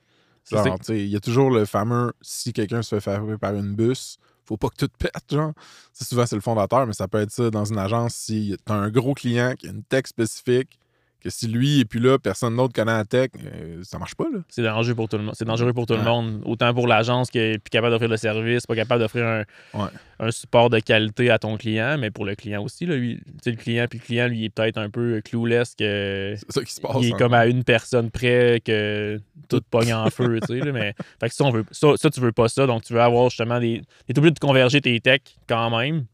[0.89, 4.19] Il y a toujours le fameux, si quelqu'un se fait faire par une bus,
[4.51, 5.53] faut pas que tout pète, genre.
[5.93, 8.91] Souvent, c'est le fondateur, mais ça peut être ça dans une agence si t'as un
[8.91, 10.79] gros client qui a une tech spécifique,
[11.21, 14.25] que si lui est plus là, personne d'autre connaît la tech, euh, ça marche pas,
[14.33, 14.39] là.
[14.49, 15.35] C'est dangereux pour tout le monde.
[15.37, 16.43] C'est dangereux pour tout le monde.
[16.45, 19.89] Autant pour l'agence qui est plus capable d'offrir le service, pas capable d'offrir un, Ouais.
[20.19, 22.87] un support de qualité à ton client, mais pour le client aussi.
[22.87, 26.35] Là, lui, le client, puis le client, lui, il est peut-être un peu clueless que.
[26.37, 26.97] C'est ça qui se passe.
[27.01, 27.17] Il est hein.
[27.19, 31.45] comme à une personne près que tout pogne en feu, là, Mais, fait que ça,
[31.45, 32.67] on veut, ça, ça, tu veux pas ça.
[32.67, 33.83] Donc, tu veux avoir justement des.
[34.07, 36.07] T'es obligé de converger tes techs quand même.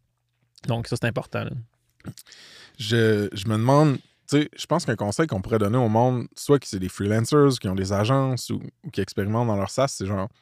[0.67, 1.45] Donc, ça, c'est important.
[1.45, 1.51] là.
[2.79, 6.27] je, je me demande, tu sais, je pense qu'un conseil qu'on pourrait donner au monde,
[6.35, 9.71] soit qui c'est des freelancers, qui ont des agences ou, ou qui expérimentent dans leur
[9.71, 10.37] SaaS, c'est genre, tu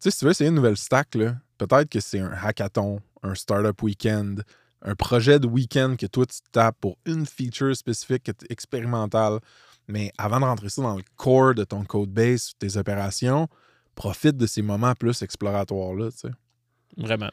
[0.00, 3.34] sais, si tu veux essayer une nouvelle stack, là, peut-être que c'est un hackathon, un
[3.34, 4.42] startup weekend,
[4.82, 9.40] un projet de week-end que toi tu tapes pour une feature spécifique expérimentale.
[9.88, 13.48] Mais avant de rentrer ça dans le core de ton code base, tes opérations,
[13.94, 16.30] profite de ces moments plus exploratoires-là, tu sais.
[16.96, 17.30] Vraiment.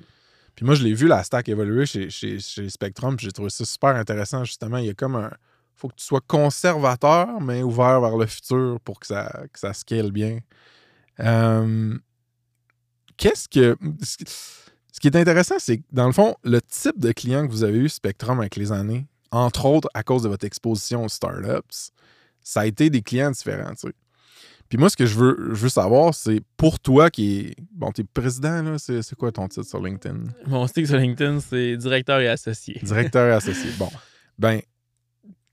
[0.56, 3.52] Puis moi, je l'ai vu, la stack évoluer chez, chez, chez Spectrum, puis j'ai trouvé
[3.52, 4.78] ça super intéressant, justement.
[4.78, 5.32] Il y a comme un...
[5.78, 9.74] faut que tu sois conservateur, mais ouvert vers le futur pour que ça, que ça
[9.74, 10.40] scale bien.
[11.20, 11.98] Euh,
[13.16, 13.78] Qu'est-ce que...
[14.04, 17.64] Ce qui est intéressant, c'est que, dans le fond, le type de client que vous
[17.64, 21.92] avez eu Spectrum avec les années, entre autres à cause de votre exposition aux startups,
[22.42, 23.94] ça a été des clients différents, tu sais.
[24.70, 27.56] Puis moi, ce que je veux, je veux savoir, c'est pour toi qui est...
[27.72, 30.18] Bon, t'es président, là, c'est quoi ton titre sur LinkedIn?
[30.46, 32.80] Mon stick sur LinkedIn, c'est directeur et associé.
[32.84, 33.72] Directeur et associé.
[33.78, 33.90] Bon.
[34.38, 34.62] Ben,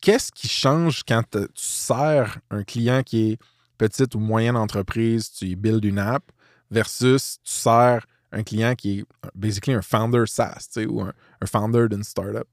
[0.05, 3.39] qu'est-ce qui change quand tu sers un client qui est
[3.79, 6.23] petite ou moyenne entreprise, tu y build une app,
[6.71, 11.13] versus tu sers un client qui est basically un founder SaaS, tu sais, ou un,
[11.41, 12.47] un founder d'une startup?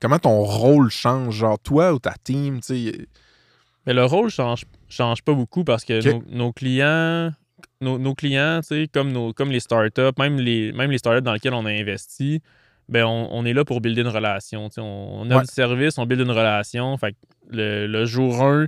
[0.00, 3.06] Comment ton rôle change, genre toi ou ta team, tu sais?
[3.86, 7.32] Mais le rôle change, change pas beaucoup parce que nos, nos clients,
[7.80, 11.22] nos, nos clients, tu sais, comme, nos, comme les startups, même les, même les startups
[11.22, 12.42] dans lesquelles on a investi,
[12.90, 14.68] ben on, on est là pour builder une relation.
[14.76, 14.82] On,
[15.22, 15.42] on a Ouais.
[15.42, 16.96] du service, on build une relation.
[16.98, 17.16] Fait que
[17.50, 18.66] le, le jour 1,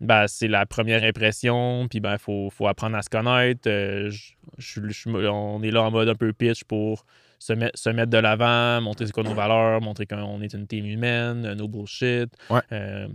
[0.00, 3.68] ben, c'est la première impression, puis ben, faut, faut apprendre à se connaître.
[3.68, 7.04] Euh, je- je- je- on est là en mode un peu pitch pour
[7.38, 10.66] se, mettre se mettre de l'avant, montrer c'est quoi nos valeurs, montrer qu'on est une
[10.66, 12.28] team humaine, euh, no bullshit.
[12.50, 12.60] Ouais.
[12.72, 13.08] Euh,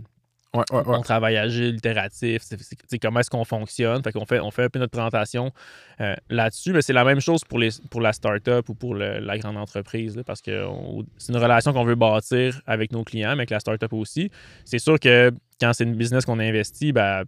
[0.52, 0.96] Ouais, ouais, ouais.
[0.96, 4.02] on travaille agile, itératif, c'est, c'est- comment est-ce qu'on fonctionne.
[4.02, 5.52] Fait qu'on fait, on fait un peu notre présentation
[6.00, 9.20] euh, là-dessus, mais c'est la même chose pour, les, pour la startup ou pour le-
[9.20, 13.04] la grande entreprise, là, parce que on- c'est une relation qu'on veut bâtir avec nos
[13.04, 14.28] clients, mais avec la startup aussi.
[14.64, 17.22] C'est sûr que quand c'est une business qu'on investit, ben,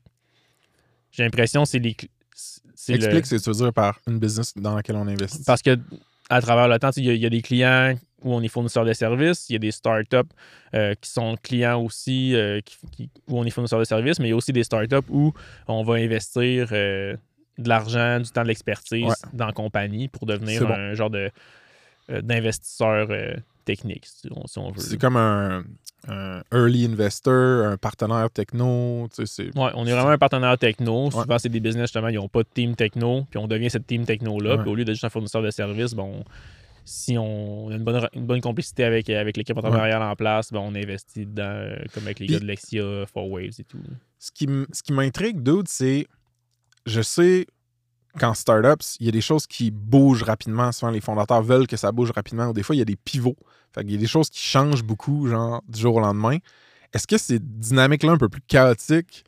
[1.13, 1.97] j'ai l'impression que c'est les.
[2.75, 5.45] c'est le- Explique ce que tu veux dire par une business dans laquelle on investit.
[5.47, 5.79] parce que
[6.29, 8.93] à travers le temps, y, il y a des clients où on est fournisseur de
[8.93, 10.17] services, il y a des startups
[10.75, 14.27] euh, qui sont clients aussi euh, qui- qui- où on est fournisseur de services, mais
[14.29, 15.33] il y a aussi des startups où
[15.69, 17.17] on va investir euh,
[17.59, 19.15] de l'argent, du temps, de l'expertise Ouais.
[19.35, 20.73] dans la compagnie pour devenir bon.
[20.75, 21.31] un genre de
[22.09, 23.09] d'investisseur
[23.65, 24.81] technique, si on, si on veut.
[24.81, 25.63] C'est comme un,
[26.09, 29.45] un early investor, un partenaire techno, tu sais.
[29.57, 31.05] Ouais, on est vraiment un partenaire techno.
[31.07, 31.11] Ouais.
[31.13, 33.87] Souvent, c'est des business, justement, ils n'ont pas de team techno, puis on devient cette
[33.87, 34.59] team techno-là.
[34.59, 36.25] Puis au lieu d'être juste un fournisseur de services, bon,
[36.85, 40.61] si on a une bonne, une bonne complicité avec, avec l'équipe entrepreneuriale en place, ben,
[40.61, 43.79] on investit dedans, euh, comme avec les Puis- gars de Lexia, Four Waves et tout.
[44.18, 46.07] Ce qui, ce qui m'intrigue, dude, c'est...
[46.85, 47.47] Je sais
[48.18, 50.73] qu'en startups, il y a des choses qui bougent rapidement.
[50.73, 52.49] Souvent, les fondateurs veulent que ça bouge rapidement.
[52.49, 53.37] Ou des fois, il y a des pivots.
[53.73, 56.38] Fait qu'il y a des choses qui changent beaucoup, genre, du jour au lendemain.
[56.92, 59.25] Est-ce que ces dynamiques-là un peu plus chaotiques,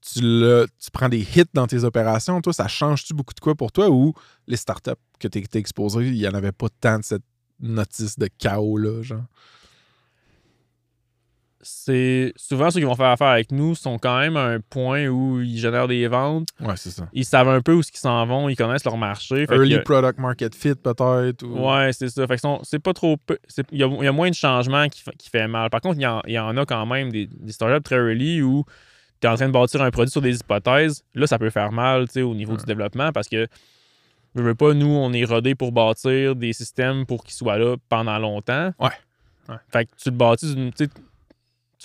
[0.00, 3.54] tu, le, tu prends des hits dans tes opérations, toi, ça change-tu beaucoup de quoi
[3.54, 3.88] pour toi?
[3.90, 4.14] Ou
[4.46, 7.24] les startups que tu es exposé, il n'y en avait pas tant de cette
[7.60, 9.24] notice de chaos-là, genre?
[11.60, 15.08] C'est souvent ceux qui vont faire affaire avec nous sont quand même à un point
[15.08, 16.48] où ils génèrent des ventes.
[16.60, 17.08] Ouais, c'est ça.
[17.12, 19.44] Ils savent un peu où ils s'en vont, ils connaissent leur marché.
[19.44, 21.42] Fait Early a- product market fit, peut-être?
[21.42, 21.68] Ou...
[21.68, 22.26] Ouais, c'est ça.
[22.28, 23.16] Fait que c'est pas trop.
[23.72, 25.68] Il y, a- il y a moins de changements qui, qui fait mal.
[25.68, 27.96] Par contre, il y, en, il y en a quand même des, des startups très
[27.96, 28.64] early où
[29.20, 31.02] tu es en train de bâtir un produit sur des hypothèses.
[31.14, 32.58] Là, ça peut faire mal tu sais, au niveau Ouais.
[32.58, 33.46] du développement parce que
[34.34, 37.76] je veux pas, nous, on est rodés pour bâtir des systèmes pour qu'ils soient là
[37.88, 38.72] pendant longtemps.
[38.78, 38.88] Ouais.
[39.48, 39.56] Ouais.
[39.72, 40.88] Fait que tu le bâtis d'une- tu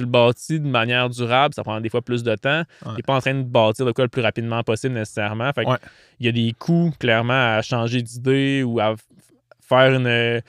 [0.03, 2.59] le bâtis de manière durable, ça prend des fois plus de temps.
[2.59, 2.89] Ouais.
[2.91, 5.51] Tu n'es pas en train de bâtir de quoi le plus rapidement possible nécessairement.
[5.53, 5.77] Fait que Ouais.
[6.19, 8.95] il y a des coûts clairement à changer d'idée ou à
[9.61, 10.07] faire une.
[10.07, 10.41] euh,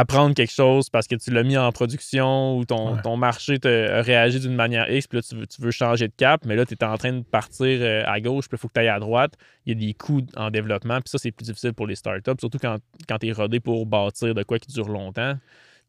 [0.00, 3.02] apprendre quelque chose parce que tu l'as mis en production ou ton, Ouais.
[3.02, 3.68] ton marché te
[4.02, 6.66] réagi d'une manière X, puis là, tu veux, tu veux changer de cap, mais là,
[6.66, 8.88] tu es en train de partir euh, à gauche, puis il faut que tu ailles
[8.88, 9.34] à droite.
[9.66, 12.32] Il y a des coûts en développement, puis ça, c'est plus difficile pour les startups,
[12.40, 12.78] surtout quand,
[13.08, 15.34] quand tu es rodé pour bâtir de quoi qui dure longtemps.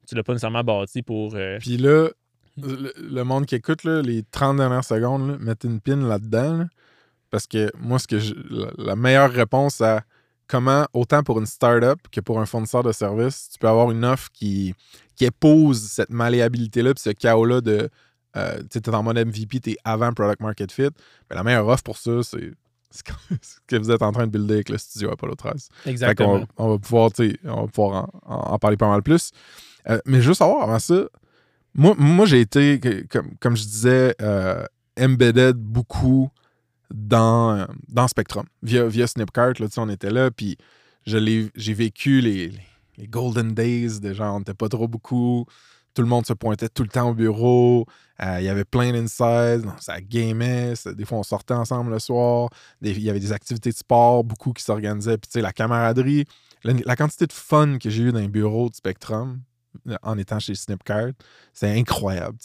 [0.08, 1.34] Tu l'as pas nécessairement bâti pour.
[1.36, 2.10] euh, Puis là,
[2.62, 6.58] le, le monde qui écoute, là, les 30 dernières secondes, là, mettez une pin là-dedans.
[6.60, 6.66] là,
[7.32, 10.04] parce que moi, ce que je- la, la meilleure réponse à
[10.48, 14.06] comment, autant pour une startup que pour un fournisseur de services, tu peux avoir une
[14.06, 14.74] offre qui,
[15.16, 17.90] qui épouse cette malléabilité-là, puis ce chaos-là de.
[18.38, 20.90] euh, tu es en mode MVP, tu es avant Product Market Fit.
[21.30, 22.52] Ben, la meilleure offre pour ça, c'est
[22.92, 23.04] ce
[23.68, 25.70] que- vous êtes en train de builder avec le studio Apollo 13.
[25.84, 26.46] Fait Exactement.
[26.58, 27.10] on va pouvoir,
[27.46, 29.32] on va pouvoir en, en- en parler pas mal plus.
[29.90, 31.04] Euh, mais juste savoir avant ça,
[31.74, 32.80] moi, moi j'ai été,
[33.10, 34.66] comme, comme je disais, euh,
[35.00, 36.30] embedded beaucoup
[36.94, 38.46] dans, euh, dans Spectrum.
[38.64, 40.58] Via, via Snipcart, là, on était là, puis
[41.06, 42.52] j'ai vécu les,
[43.10, 45.46] golden days de genre, on n'était pas trop beaucoup.
[45.94, 47.86] Tout le monde se pointait tout le temps au bureau.
[48.22, 49.66] Euh, Il y avait plein d'insides.
[49.80, 50.74] Ça gamait.
[50.94, 52.50] Des fois, on sortait ensemble le soir.
[52.82, 55.18] Il y avait des activités de sport, beaucoup qui s'organisaient.
[55.18, 56.26] Puis, tu sais, la camaraderie,
[56.64, 59.40] la, quantité de fun que j'ai eu dans les bureaux de Spectrum
[59.88, 61.12] euh, en étant chez Snipcart,
[61.54, 62.38] c'est incroyable.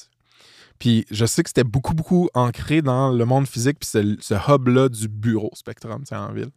[0.80, 4.34] Puis, je sais que c'était beaucoup, beaucoup ancré dans le monde physique, puis ce, ce
[4.34, 6.50] hub-là du bureau Spectrum, tu en ville.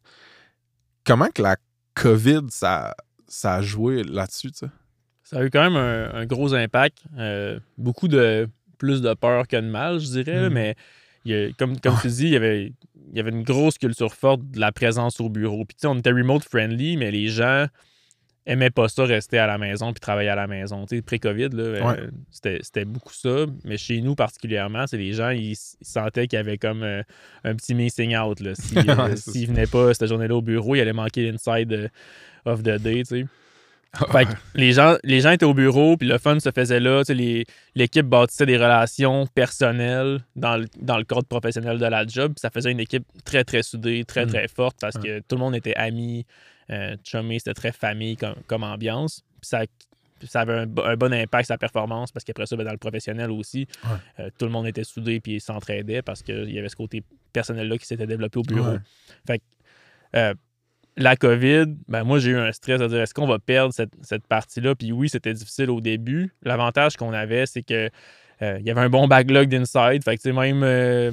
[1.05, 1.57] Comment que la
[1.95, 2.95] COVID, ça,
[3.27, 4.71] ça a joué là-dessus, tu sais?
[5.23, 6.99] Ça a eu quand même un, un gros impact.
[7.17, 10.47] Euh, beaucoup de plus de peur que de mal, je dirais.
[10.47, 10.53] Mhm.
[10.53, 10.75] Mais
[11.25, 12.01] il a- comme, comme Ouais.
[12.01, 12.73] tu dis, il y, avait,
[13.11, 15.65] il y avait une grosse culture forte de la présence au bureau.
[15.65, 17.67] Puis tu sais, on était remote friendly, mais les gens
[18.45, 20.85] aimaient pas ça rester à la maison puis travailler à la maison.
[20.85, 22.09] Tu sais, pré-COVID, euh, Ouais.
[22.59, 23.45] c'était, beaucoup ça.
[23.63, 27.01] Mais chez nous particulièrement, c'est les gens, ils, ils sentaient qu'il y avait comme euh,
[27.43, 28.39] un petit missing out.
[28.41, 31.89] Euh, Ouais, s'ils venaient pas cette journée-là au bureau, il allait manquer l'inside
[32.45, 33.03] of the day.
[33.03, 33.25] tu sais.
[34.11, 37.03] Fait que les gens, les gens étaient au bureau, puis le fun se faisait là.
[37.75, 42.33] L'équipe bâtissait des relations personnelles dans le, dans le cadre professionnel de la job.
[42.33, 44.29] puis ça faisait une équipe très, très soudée, très, Mm.
[44.29, 45.01] très forte parce Ouais.
[45.03, 46.25] que tout le monde était amis,
[46.69, 49.21] euh, chumé, c'était très famille comme, comme ambiance.
[49.41, 49.61] Puis ça,
[50.25, 52.71] ça avait un, bo- un bon impact sur la performance parce qu'après ça, ben, dans
[52.71, 53.97] le professionnel aussi, Ouais.
[54.25, 57.77] euh, tout le monde était soudé puis s'entraidait parce qu'il y avait ce côté personnel-là
[57.77, 58.71] qui s'était développé au bureau.
[58.71, 58.77] Ouais.
[59.27, 59.43] Fait que,
[60.15, 60.33] euh,
[60.95, 63.93] la COVID, ben moi, j'ai eu un stress à dire est-ce qu'on va perdre cette,
[64.03, 64.75] cette partie-là?
[64.75, 66.31] Puis oui, c'était difficile au début.
[66.43, 67.89] L'avantage qu'on avait, c'est que
[68.43, 70.03] euh, il y avait un bon backlog d'inside.
[70.03, 70.59] Fait que, même,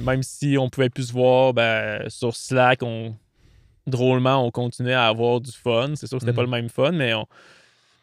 [0.03, 3.15] même si on pouvait plus se voir, ben, sur Slack, on,
[3.87, 5.93] drôlement, on continuait à avoir du fun.
[5.95, 6.51] C'est sûr que c'était pas Mhm.
[6.51, 7.25] le même fun, mais on,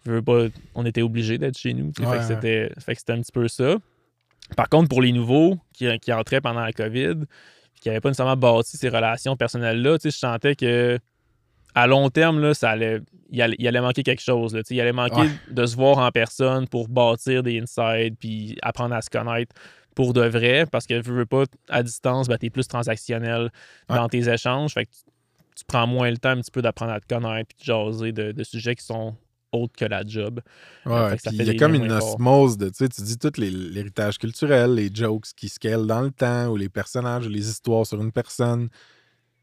[0.06, 1.92] je veux pas, on était obligé d'être chez nous.
[1.98, 2.22] Ouais, fait, ouais.
[2.22, 3.76] c'était, fait que c'était un petit peu ça.
[4.56, 7.16] Par contre, pour les nouveaux qui, qui entraient pendant la COVID,
[7.80, 10.98] qui n'avaient pas nécessairement bâti ces relations personnelles-là, je sentais que
[11.74, 14.54] à long terme, là, ça allait, il, allait, il allait manquer quelque chose.
[14.54, 15.28] Là, il allait manquer Ouais.
[15.50, 19.54] de se voir en personne pour bâtir des insides puis apprendre à se connaître
[19.94, 20.64] pour de vrai.
[20.66, 23.50] Parce que veux, veux pas, à distance, ben, tu es plus transactionnel
[23.88, 24.72] dans tes échanges.
[24.72, 24.90] Fait que
[25.58, 28.12] tu, prends moins le temps un petit peu d'apprendre à te connaître puis de jaser
[28.12, 29.16] de, de sujets qui sont
[29.52, 30.40] autres que la job.
[30.84, 32.88] Ouais, fait que ça puis fait il y a comme une osmose de, tu sais,
[32.88, 37.26] tu dis tout l'héritage culturel, les jokes qui scalent dans le temps, ou les personnages,
[37.26, 38.68] ou les histoires sur une personne.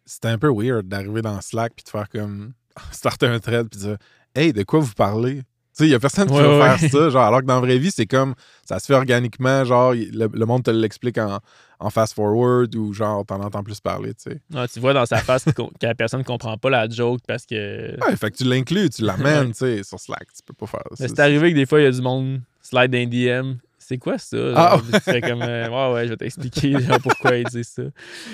[0.06, 2.54] C'était un peu weird d'arriver dans Slack puis de faire comme,
[2.91, 3.97] starter un thread puis dire,
[4.36, 5.41] hey, de quoi vous parlez?
[5.78, 6.78] Tu sais, il y a personne qui Ouais, va ouais.
[6.78, 8.34] faire ça, genre, alors que dans la vraie vie, c'est comme,
[8.64, 11.40] ça se fait organiquement, genre, le, le monde te l'explique en,
[11.80, 14.40] en fast-forward, ou genre, t'en entends plus parler, tu sais.
[14.56, 17.46] Ah, tu vois dans sa face que la personne ne comprend pas la joke parce
[17.46, 17.92] que.
[18.08, 20.82] Ouais, fait que tu l'inclus, tu l'amènes, tu sais, sur Slack, tu peux pas faire
[20.94, 20.96] ça.
[21.04, 23.56] Mais c'est arrivé que des fois, il y a du monde slide d'un DM.
[23.78, 24.38] C'est quoi ça?
[24.38, 24.58] genre?
[24.58, 27.64] Ah, Puis tu fais comme, euh, ouais, ouais, je vais t'expliquer genre, pourquoi il dit
[27.66, 27.84] ça.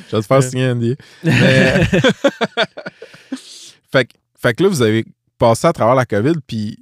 [0.09, 0.95] Je vais te faire signer un NDA.
[1.23, 1.83] Mais-
[3.91, 5.05] fait, que- fait que là, vous avez
[5.37, 6.77] passé à travers la COVID, puis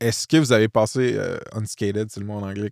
[0.00, 2.70] est-ce que vous avez passé euh, unscathed, c'est le mot en anglais,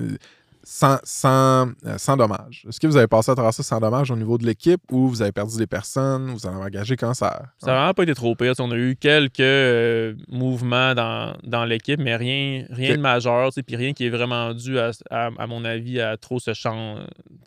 [0.00, 0.16] euh,
[0.62, 2.66] sans, sans, euh, sans dommage?
[2.68, 5.08] Est-ce que vous avez passé à travers ça sans dommage au niveau de l'équipe ou
[5.08, 7.46] vous avez perdu des personnes, vous en avez engagé quand ça?
[7.58, 8.52] Ça n'a vraiment pas été trop pire.
[8.58, 13.76] On a eu quelques euh, mouvements dans, dans l'équipe, mais rien, rien de majeur, puis
[13.76, 16.98] rien qui est vraiment dû, à, à, à mon avis, à trop ce champ.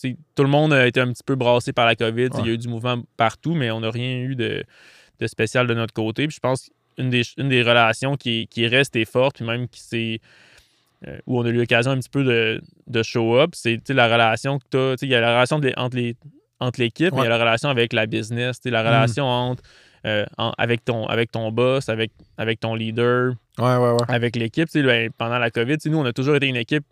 [0.01, 2.29] Tout le monde a été un petit peu brassé par la COVID.
[2.39, 4.63] Il y a eu du mouvement partout, mais on n'a rien eu de,
[5.19, 6.27] de spécial de notre côté.
[6.27, 6.71] Puis je pense
[7.02, 10.20] qu'une des, une des relations qui, qui est restée forte, puis même qui s'est.
[11.08, 14.08] euh, où on a eu l'occasion un petit peu de, de show up, c'est la
[14.08, 14.96] relation que tu as.
[15.06, 16.16] Il y a la relation de- entre les
[16.60, 19.64] entre l'équipe, mais il y a la relation avec la business, la relation entre
[20.06, 23.98] euh, en- avec, ton, avec ton boss, avec, avec ton leader, Ouais, ouais, ouais.
[24.08, 24.70] avec l'équipe.
[24.76, 26.86] Ben, pendant la COVID, nous, on a toujours été une équipe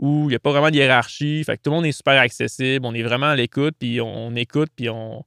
[0.00, 1.44] où il n'y a pas vraiment de hiérarchie.
[1.44, 2.84] Fait que tout le monde est super accessible.
[2.86, 5.24] On est vraiment à l'écoute, puis on, on écoute, puis on,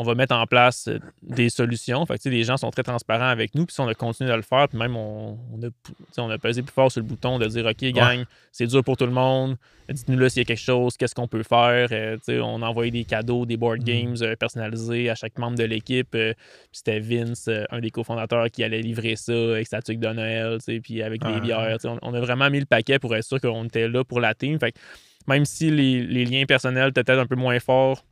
[0.00, 2.06] on va mettre en place euh, des solutions.
[2.06, 4.36] Fait que, les gens sont très transparents avec nous, puis si on a continué de
[4.36, 5.70] le faire, puis même on, on a,
[6.22, 8.96] on a pesé plus fort sur le bouton de dire OK, gang, c'est dur pour
[8.96, 9.56] tout le monde,
[9.88, 11.88] dites-nous là s'il y a quelque chose, qu'est-ce qu'on peut faire?
[11.90, 13.84] Euh, on a envoyé des cadeaux, des board Mhm.
[13.84, 16.14] games euh, personnalisés à chaque membre de l'équipe.
[16.14, 16.44] euh, puis
[16.84, 21.02] c'était Vince, un des cofondateurs, qui allait livrer ça avec sa tuque de Noël, puis
[21.02, 21.76] avec des bières.
[22.02, 24.60] on a vraiment mis le paquet pour être sûr qu'on était là pour la team.
[24.60, 24.78] Fait que
[25.26, 28.04] même si les, les liens personnels étaient peut-être un peu moins forts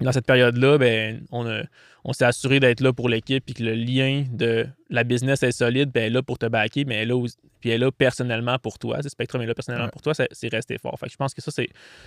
[0.00, 1.62] dans cette période-là, ben, on, a-
[2.04, 5.52] on s'est assuré d'être là pour l'équipe puis que le lien de la business est
[5.52, 7.26] solide, ben, elle est là pour te backer, mais elle est là,
[7.60, 9.02] puis elle est là personnellement pour toi.
[9.02, 9.90] Sais, Spectrum est là personnellement Ouais.
[9.90, 10.98] pour toi, c'est resté fort.
[10.98, 11.50] Fait que je pense que ça,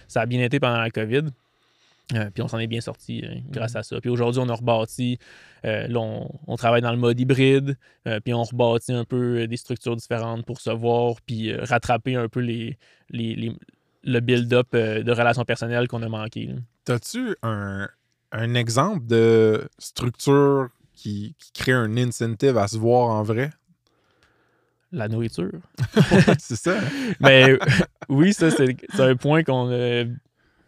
[0.07, 1.23] ça a bien été pendant la COVID.
[2.15, 4.01] Euh, puis on s'en est bien sorti euh, grâce à ça.
[4.01, 5.19] Puis aujourd'hui, on a rebâti,
[5.65, 9.45] euh, là, on, on travaille dans le mode hybride, euh, puis on rebâtit un peu
[9.45, 12.77] des structures différentes pour se voir, puis rattraper un peu les,
[13.11, 13.53] les- les-
[14.05, 16.45] le build-up de relations personnelles qu'on a manqué.
[16.47, 16.55] là.
[16.89, 17.87] T'as-tu un,
[18.31, 23.51] un exemple de structure qui, qui crée un incentive à se voir en vrai?
[24.91, 25.59] La nourriture.
[26.39, 26.79] c'est ça?
[26.79, 26.89] hein?
[27.19, 27.59] Mais
[28.09, 30.05] oui, ça, c'est un point qu'on a-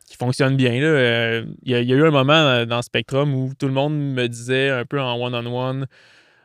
[0.06, 0.74] qui fonctionne bien.
[0.74, 3.66] Euh, Il y, a- il y a eu un moment euh, dans Spectrum où tout
[3.66, 5.88] le monde me disait un peu en one-on-one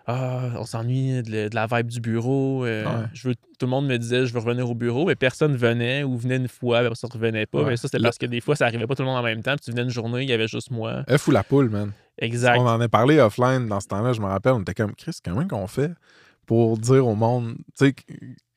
[0.08, 2.64] Ah, on s'ennuie de, la- de la vibe du bureau.
[2.64, 3.06] euh, Ouais.
[3.12, 6.04] je veux, tout le monde me disait Je veux revenir au bureau, mais personne venait
[6.04, 7.62] ou venait une fois, mais ça ne revenait pas.
[7.62, 7.70] Ouais.
[7.70, 9.42] Mais ça, c'était parce que des fois, ça arrivait pas tout le monde en même
[9.42, 9.52] temps.
[9.56, 11.02] Puis tu venais une journée, il y avait juste moi.
[11.10, 11.90] F ou la poule, man.
[12.18, 12.56] Exact.
[12.58, 15.16] On en a parlé offline dans ce temps-là, je me rappelle, on était comme Chris,
[15.24, 15.90] comment qu'on fait
[16.46, 17.94] pour dire au monde, tu sais,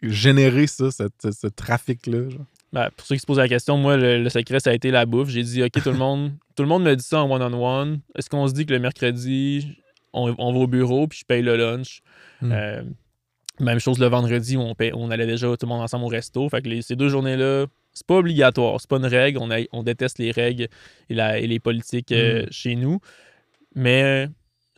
[0.01, 2.27] générer ça, ce, ce trafic-là.
[2.71, 4.91] Ben, pour ceux qui se posent la question, moi, le, le secret, ça a été
[4.91, 5.29] la bouffe.
[5.29, 7.99] J'ai dit, OK, tout le monde tout le monde me dit ça en one-on-one.
[8.15, 9.75] Est-ce qu'on se dit que le mercredi,
[10.13, 12.01] on, on va au bureau puis je paye le lunch?
[12.41, 12.51] Hmm.
[12.51, 12.83] Euh,
[13.59, 16.07] même chose le vendredi où on, paye- on allait déjà tout le monde ensemble au
[16.07, 16.47] resto.
[16.49, 18.79] Fait que les- ces deux journées-là, c'est pas obligatoire.
[18.79, 19.37] C'est pas une règle.
[19.41, 20.67] On, a- on déteste les règles
[21.09, 22.99] et, la- et les politiques euh, chez nous.
[23.75, 24.29] Mais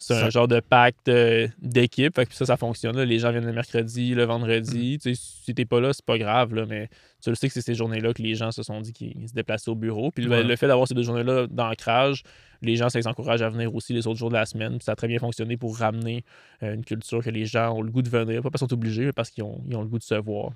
[0.03, 2.15] c'est un genre de pacte euh, d'équipe.
[2.15, 2.97] Fait que ça, ça fonctionne.
[2.97, 3.05] là.
[3.05, 4.97] Les gens viennent le mercredi, le vendredi.
[5.01, 6.53] Tu sais, si t'es pas là, c'est pas grave.
[6.55, 6.89] Là, mais
[7.23, 9.33] tu le sais que c'est ces journées-là que les gens se sont dit qu'ils se
[9.33, 10.09] déplaçaient au bureau.
[10.11, 12.23] Puis le- fait d'avoir ces deux journées-là d'ancrage,
[12.63, 14.77] les gens, ça les encourage à venir aussi les autres jours de la semaine.
[14.77, 16.23] Puis ça a très bien fonctionné pour ramener
[16.63, 18.41] euh, une culture que les gens ont le goût de venir.
[18.41, 20.15] Pas parce qu'ils sont obligés, mais parce qu'ils ont, ils ont le goût de se
[20.15, 20.49] voir.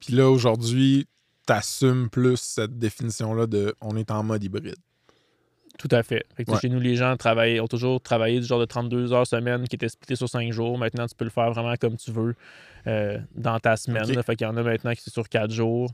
[0.00, 1.06] Puis là, aujourd'hui,
[1.46, 4.76] t'assumes plus cette définition-là de on est en mode hybride.
[5.78, 6.26] Tout à fait.
[6.36, 6.58] Fait que, Ouais.
[6.60, 9.76] Chez nous, les gens travaillent, ont toujours travaillé du genre de 32 heures semaine qui
[9.76, 10.76] était splitté sur 5 jours.
[10.76, 12.34] Maintenant, tu peux le faire vraiment comme tu veux
[12.86, 14.04] euh, dans ta semaine.
[14.04, 14.14] Ok.
[14.16, 14.22] là.
[14.24, 15.90] Fait qu'il y en a maintenant qui sont sur 4 jours,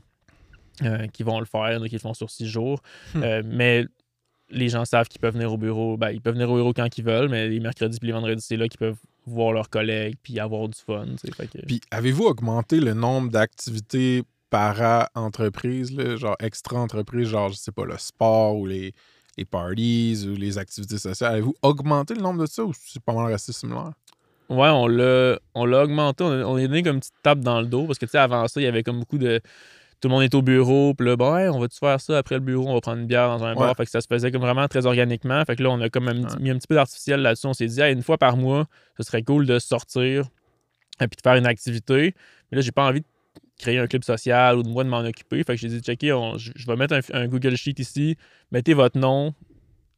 [0.81, 2.81] euh, qui vont le faire, a qui le font sur 6 jours.
[3.13, 3.23] Hmm.
[3.23, 3.85] Euh, mais
[4.49, 5.97] les gens savent qu'ils peuvent venir au bureau.
[5.97, 8.41] Ben, ils peuvent venir au bureau quand ils veulent, mais les mercredis et les vendredis,
[8.43, 11.05] c'est là qu'ils peuvent voir leurs collègues puis avoir du fun.
[11.35, 17.71] Fait que- Puis avez-vous augmenté le nombre d'activités para-entreprises, là, genre extra-entreprises, genre, je sais
[17.71, 18.93] pas, le sport ou les,
[19.37, 21.33] les parties ou les activités sociales?
[21.33, 23.91] Avez-vous augmenté le nombre de ça ou c'est pas mal resté similaire?
[24.49, 26.23] Ouais, on l'a, on l'a augmenté.
[26.23, 28.11] On, a- on est donné comme une petite tape dans le dos parce que, tu
[28.11, 29.41] sais, avant ça, il y avait comme beaucoup de.
[30.01, 32.35] Tout le monde est au bureau, puis là, bon, hey, on va-tu faire ça après
[32.35, 32.67] le bureau?
[32.67, 33.59] On va prendre une bière dans un Ouais.
[33.59, 33.75] bar.
[33.75, 35.43] Fait que ça se faisait comme vraiment très organiquement.
[35.45, 36.39] Fait que là, on a comme un Ouais.
[36.41, 37.47] mis un petit peu d'artificiel là-dessus.
[37.47, 38.65] On s'est dit, hey, une fois par mois,
[38.97, 40.25] ce serait cool de sortir
[41.01, 42.13] et puis de faire une activité.
[42.51, 43.05] Mais là, j'ai pas envie de
[43.57, 45.43] créer un club social ou de moi de m'en occuper.
[45.43, 48.17] Fait que j'ai dit, checker, on- je je vais mettre un, un Google Sheet ici,
[48.51, 49.33] mettez votre nom,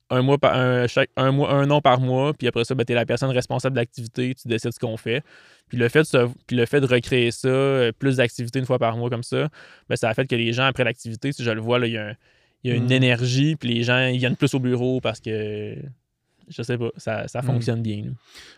[0.09, 2.85] un mois par un, chaque, un mois, un nom par mois, puis après ça, ben,
[2.85, 5.21] tu es la personne responsable de l'activité, tu décides ce qu'on fait.
[5.67, 8.65] Puis le fait de, se- puis le fait de recréer ça, euh, plus d'activités une
[8.65, 9.49] fois par mois comme ça,
[9.89, 11.97] ben, ça a fait que les gens, après l'activité, si je le vois, il y
[11.97, 12.13] a, un-
[12.63, 12.91] y a une Mm.
[12.91, 15.75] énergie, puis les gens ils viennent plus au bureau parce que,
[16.47, 17.45] je sais pas, ça, ça Mm.
[17.45, 18.03] fonctionne bien.
[18.05, 18.11] là.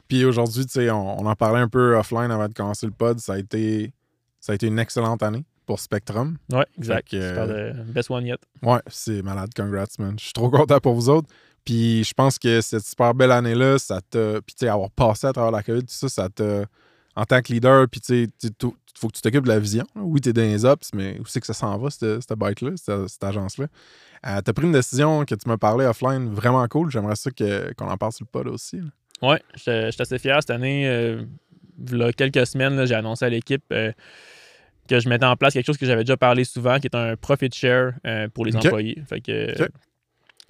[0.08, 2.92] Puis aujourd'hui, tu sais, on, on en parlait un peu offline avant de commencer le
[2.92, 3.18] pod.
[3.20, 3.92] Ça a été,
[4.40, 6.38] ça a été une excellente année pour Spectrum.
[6.52, 7.10] Ouais, exact.
[7.12, 8.38] Que, de best one yet.
[8.64, 9.50] Ouais, c'est malade.
[9.56, 10.16] Congrats, man.
[10.18, 11.28] Je suis trop content pour vous autres.
[11.66, 14.42] Puis je pense que cette super belle année-là, ça t'a.
[14.42, 16.66] Puis tu sais, avoir passé à travers la COVID, tout ça, ça t'a.
[17.16, 19.60] En tant que leader, puis tu sais, tu- tu- faut que tu t'occupes de la
[19.60, 19.86] vision.
[19.96, 22.72] Oui, t'es dans les ops, mais où c'est que ça s'en va, cette, cette bike-là,
[22.78, 23.66] cette, cette agence-là?
[24.28, 26.90] Euh, T'as pris une décision que tu m'as parlé offline vraiment cool.
[26.92, 28.78] J'aimerais ça qu'on en parle sur le pod aussi.
[28.78, 28.88] là.
[29.30, 30.88] Ouais, j'étais j'étais assez fier cette année.
[30.88, 31.24] Euh,
[31.80, 33.92] v'là quelques semaines, là, j'ai annoncé à l'équipe euh,
[34.88, 37.16] que je mettais en place quelque chose que j'avais déjà parlé souvent, qui est un
[37.16, 39.02] profit share euh, pour les employés.
[39.08, 39.56] Fait que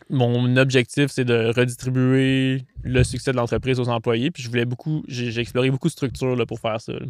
[0.10, 4.32] mon objectif, c'est de redistribuer le succès de l'entreprise aux employés.
[4.32, 6.94] Puis je voulais beaucoup, j'ai exploré beaucoup de structures là, pour faire ça.
[6.94, 7.06] là.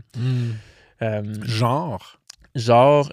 [1.02, 2.20] Euh, Genre?
[2.56, 3.10] genre,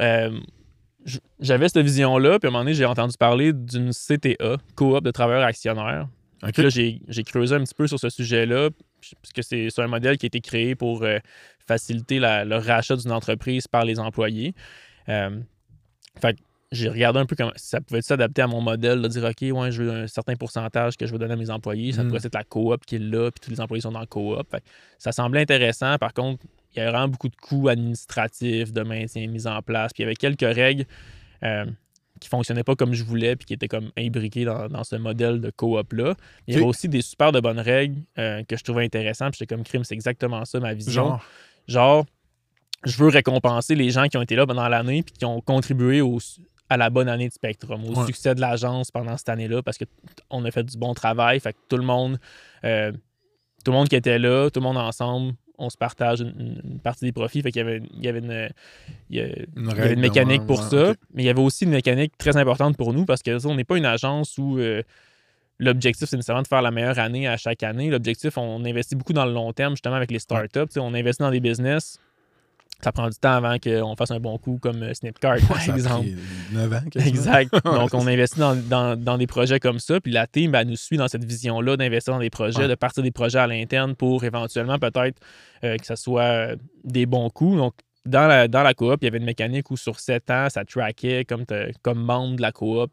[1.39, 5.11] j'avais cette vision-là, puis à un moment donné, j'ai entendu parler d'une CTA, coop de
[5.11, 6.09] travailleurs actionnaires.
[6.53, 8.71] Puis là, j'ai j'ai creusé un petit peu sur ce sujet-là,
[9.01, 11.19] puisque c'est c'est un modèle qui a été créé pour euh,
[11.67, 14.55] faciliter la- le rachat d'une entreprise par les employés.
[15.09, 15.41] Euh,
[16.21, 16.41] fait que
[16.73, 19.41] j'ai regardé un peu comment si ça pouvait s'adapter à mon modèle, de dire OK,
[19.57, 21.93] ouais, je veux un certain pourcentage que je veux donner à mes employés.
[21.93, 22.09] Ça Mm.
[22.09, 24.43] pourrait être la coop qui est là, puis tous les employés sont dans la coop.
[24.51, 24.67] Fait que
[24.99, 25.97] ça semblait intéressant.
[25.99, 26.45] Par contre,
[26.75, 29.93] il y avait vraiment beaucoup de coûts administratifs, de maintien mis en place.
[29.93, 30.85] Puis il y avait quelques règles
[31.45, 31.67] euh,
[32.21, 35.41] qui fonctionnaient pas comme je voulais, puis qui étaient comme imbriquées dans, dans ce modèle
[35.41, 36.15] de coop-là.
[36.47, 39.33] Il y avait aussi des super de bonnes règles euh, que je trouvais intéressantes.
[39.33, 41.25] Puis j'étais comme crime, c'est exactement ça ma vision Genre,
[41.69, 42.07] genre,
[42.85, 46.01] je veux récompenser les gens qui ont été là pendant l'année puis qui ont contribué
[46.01, 46.19] au,
[46.69, 48.07] à la bonne année de Spectrum, au Ouais.
[48.07, 51.41] succès de l'agence pendant cette année-là parce qu'on a fait du bon travail.
[51.41, 52.19] Fait que tout le monde,
[52.65, 52.93] euh,
[53.65, 56.79] tout le monde qui était là, tout le monde ensemble, on se partage une, une
[56.81, 57.43] partie des profits.
[57.43, 58.49] Fait qu'il y avait, il y avait une,
[59.11, 61.23] il y a- une il y avait règle une de mécanique pour ouais, ça, mais
[61.23, 63.65] il y avait aussi une mécanique très importante pour nous parce que ça, on n'est
[63.65, 64.83] pas une agence où euh,
[65.59, 67.91] l'objectif, c'est nécessairement de faire la meilleure année à chaque année.
[67.91, 70.79] L'objectif, on investit beaucoup dans le long terme, justement, avec les startups.
[70.79, 71.99] On investit dans des business.
[72.83, 75.75] Ça prend du temps avant qu'on fasse un bon coup comme euh, Snipcart, par a
[75.75, 76.07] exemple.
[76.07, 76.17] pris
[76.53, 76.81] 9 ans.
[76.97, 77.53] Exact.
[77.65, 79.99] Donc, Ouais, on investit dans, dans- dans des projets comme ça.
[80.01, 82.69] Puis la team, ben, elle nous suit dans cette vision-là d'investir dans des projets, Ouais.
[82.69, 85.19] de partir des projets à l'interne pour éventuellement peut-être
[85.65, 87.57] euh, que ce soit euh, des bons coups.
[87.57, 87.75] Donc,
[88.05, 90.65] dans la, dans la coop, il y avait une mécanique où sur 7 ans, ça
[90.65, 91.45] traquait comme,
[91.83, 92.93] comme membre de la coop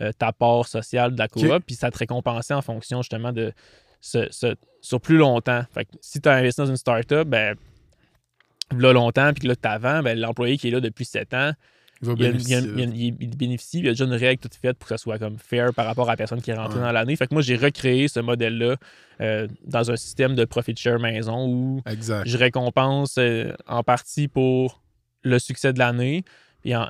[0.00, 3.52] euh, ta part sociale de la coop, puis ça te récompensait en fonction justement de
[4.00, 5.62] ce, ce- sur plus longtemps.
[5.74, 7.56] Fait que si tu as investi dans une startup, ben
[8.76, 11.52] là longtemps, puis que là t'avant, ben l'employé qui est là depuis 7 ans,
[12.02, 12.58] Il il, il bénéficier.
[12.58, 14.94] il a- il- il bénéficie, il y a déjà une règle toute faite pour que
[14.94, 16.84] ça soit comme fair par rapport à la personne qui est rentrée Ouais.
[16.84, 17.16] dans l'année.
[17.16, 18.76] Fait que moi, j'ai recréé ce modèle-là
[19.20, 22.26] euh, dans un système de profit share maison où Exact.
[22.28, 24.80] je récompense euh, en partie pour
[25.22, 26.22] le succès de l'année,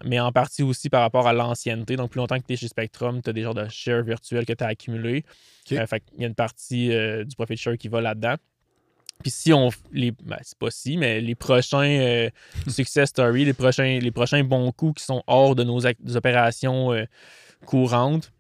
[0.05, 1.97] mais en partie aussi par rapport à l'ancienneté.
[1.97, 4.45] Donc, plus longtemps que tu es chez Spectrum, tu as des genres de shares virtuels
[4.45, 5.25] que tu as accumulés.
[5.73, 6.89] Euh, fait qu'il y a une partie
[7.25, 8.35] du profit share qui va là-dedans.
[9.23, 9.71] Puis si on.
[9.93, 12.31] Les, ben, c'est pas si, mais les prochains euh,
[12.69, 15.81] success stories, les prochains, les prochains bons coups qui sont hors de nos
[16.17, 17.05] opérations euh,
[17.67, 18.33] courantes,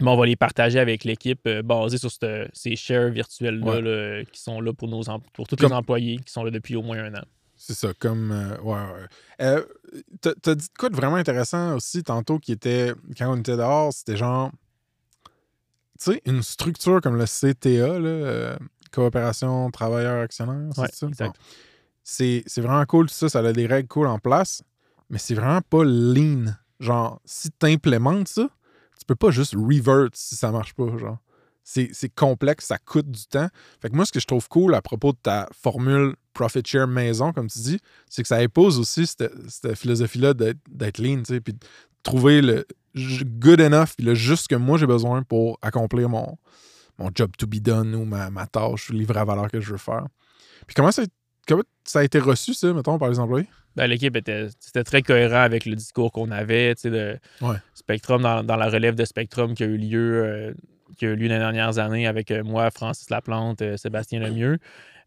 [0.00, 3.80] ben, on va les partager avec l'équipe euh, basée sur cette- ces shares virtuels-là Ouais.
[3.82, 5.02] là, qui sont là pour, nos
[5.32, 7.24] pour tous Comme- les employés qui sont là depuis au moins un an.
[7.60, 8.30] C'est ça, comme.
[8.30, 9.06] euh, ouais, ouais.
[9.42, 9.64] Euh,
[10.20, 12.92] t'as- dit quoi de vraiment intéressant aussi tantôt qui était.
[13.18, 14.52] Quand on était dehors, c'était genre.
[16.00, 18.56] Tu sais, une structure comme le CTA, là, euh,
[18.90, 21.06] Coopération Travailleurs Actionnaires, c'est Ouais, ça?
[21.08, 21.36] exact.
[21.36, 21.44] Bon.
[22.04, 24.62] C'est c'est vraiment cool, tout ça, ça a des règles cool en place,
[25.10, 26.54] mais c'est vraiment pas lean.
[26.80, 28.48] Genre, si tu implémentes ça,
[28.98, 31.18] tu peux pas juste revert si ça marche pas, genre.
[31.64, 33.48] C'est c'est complexe, ça coûte du temps.
[33.82, 36.86] Fait que moi, ce que je trouve cool à propos de ta formule profit share
[36.88, 37.78] maison, comme tu dis,
[38.08, 41.58] c'est que ça impose aussi cette, cette philosophie-là d'être d'être lean, tu sais, puis de
[42.02, 42.66] trouver le
[43.38, 46.38] good enough, puis le juste que moi j'ai besoin pour accomplir mon,
[46.98, 49.70] mon job to be done ou ma, ma tâche, le livre à valeur que je
[49.72, 50.06] veux faire.
[50.66, 51.02] Puis comment ça,
[51.46, 53.48] comment ça a été reçu, ça, mettons, par les employés?
[53.76, 54.48] Ben, L'équipe était
[54.84, 57.56] très cohérent avec le discours qu'on avait, tu sais, de Ouais.
[57.74, 60.54] Spectrum, dans, dans la relève de Spectrum qui a eu lieu, euh,
[60.96, 64.18] qui a eu lieu dans les dernières années avec euh, moi, Francis Laplante, euh, Sébastien
[64.20, 64.58] Lemieux.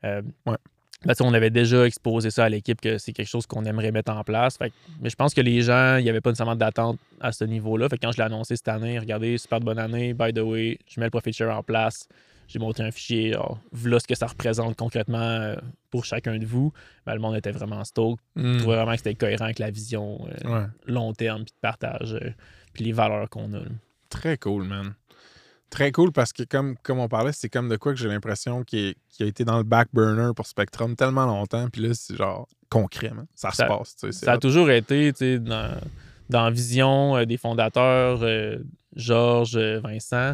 [0.06, 0.58] Euh, Ouais.
[1.06, 4.12] Ben, on avait déjà exposé ça à l'équipe que c'est quelque chose qu'on aimerait mettre
[4.12, 4.58] en place.
[4.58, 7.32] Fait que- mais je pense que les gens, il n'y avait pas nécessairement d'attente à
[7.32, 7.90] ce niveau-là.
[7.90, 10.40] Fait que quand je l'ai annoncé cette année, regardez, super de bonne année, by the
[10.40, 12.08] way, je mets le profit share en place.
[12.48, 15.56] J'ai monté un fichier, alors, voilà ce que ça représente concrètement euh,
[15.90, 16.74] pour chacun de vous.
[17.06, 18.20] Ben, le monde était vraiment stoked.
[18.36, 18.54] Hmm.
[18.56, 20.66] Je trouvais vraiment que c'était cohérent avec la vision euh, Ouais.
[20.86, 22.30] long terme, puis de partage, euh,
[22.74, 23.60] puis les valeurs qu'on a.
[23.60, 23.66] là.
[24.10, 24.94] Très cool, man.
[25.72, 28.64] Très cool parce que, comme, comme on parlait, c'est comme de quoi que j'ai l'impression
[28.64, 31.68] qui, est- qui a été dans le back burner pour Spectrum tellement longtemps.
[31.72, 33.26] Puis là, c'est genre concret, man.
[33.34, 33.96] Ça, Ça- se passe.
[33.96, 35.74] tu sais, c'est Ça a toujours été tu sais, dans,
[36.30, 38.58] dans la vision euh, des fondateurs, euh,
[38.96, 40.34] Georges, euh, Vincent,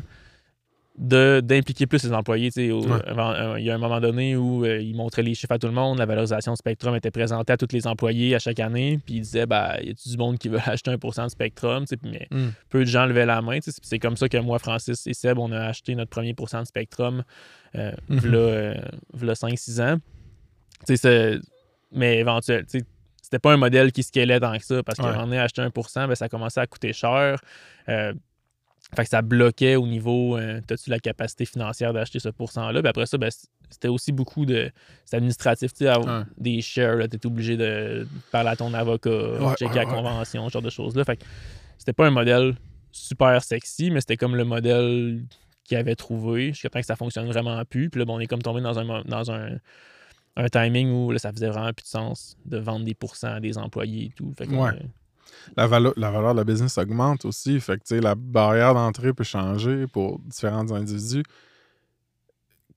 [0.98, 2.50] d'impliquer plus les employés.
[2.52, 3.00] tu sais, au- Ouais.
[3.06, 5.60] avant- euh, il y a un moment donné où euh, ils montraient les chiffres à
[5.60, 8.60] tout le monde, la valorisation de Spectrum était présentée à tous les employés à chaque
[8.60, 11.86] année, puis ils disaient bah, y a du monde qui veut acheter 1% de Spectrum
[12.04, 12.50] mais Hmm.
[12.70, 13.60] peu de gens levaient la main.
[13.62, 16.68] C'est comme ça que moi, Francis et Seb, on a acheté notre premier pourcent de
[16.68, 17.24] Spectrum
[17.76, 17.92] euh,
[18.26, 18.74] euh,
[19.14, 19.98] v'là 5-6 ans.
[21.92, 22.66] Mais éventuellement,
[23.22, 25.10] c'était pas un modèle qui scalait tant que ça parce qu'à Ouais.
[25.10, 27.40] un moment donné, acheter 1%, ben, ça commençait à coûter cher.
[27.90, 28.14] Euh,
[28.96, 32.80] fait que ça bloquait au niveau euh, as-tu la capacité financière d'acheter ce pourcent-là?
[32.82, 33.30] Puis après ça, ben,
[33.70, 34.72] c'était aussi beaucoup de.
[35.06, 36.24] C'est administratif, tu sais, Ouais.
[36.38, 39.10] des shares, tu es obligé de parler à ton avocat,
[39.58, 41.04] checker ouais, la convention, ce genre de choses-là.
[41.04, 41.24] Fait que
[41.78, 42.56] c'était pas un modèle
[42.92, 45.24] super sexy, mais c'était comme le modèle
[45.66, 47.90] qu'il avait trouvé jusqu'à temps que ça fonctionne vraiment plus.
[47.90, 49.50] Puis là, bon, on est comme tombé dans un, dans un,
[50.38, 53.40] un timing où là, ça faisait vraiment plus de sens de vendre des pourcents à
[53.42, 54.34] des employés et tout.
[54.38, 54.70] Fait que, Ouais.
[54.70, 54.80] euh,
[55.56, 57.60] La, valo- la valeur de la business augmente aussi.
[57.60, 61.24] Fait que, tu la barrière d'entrée peut changer pour différents individus.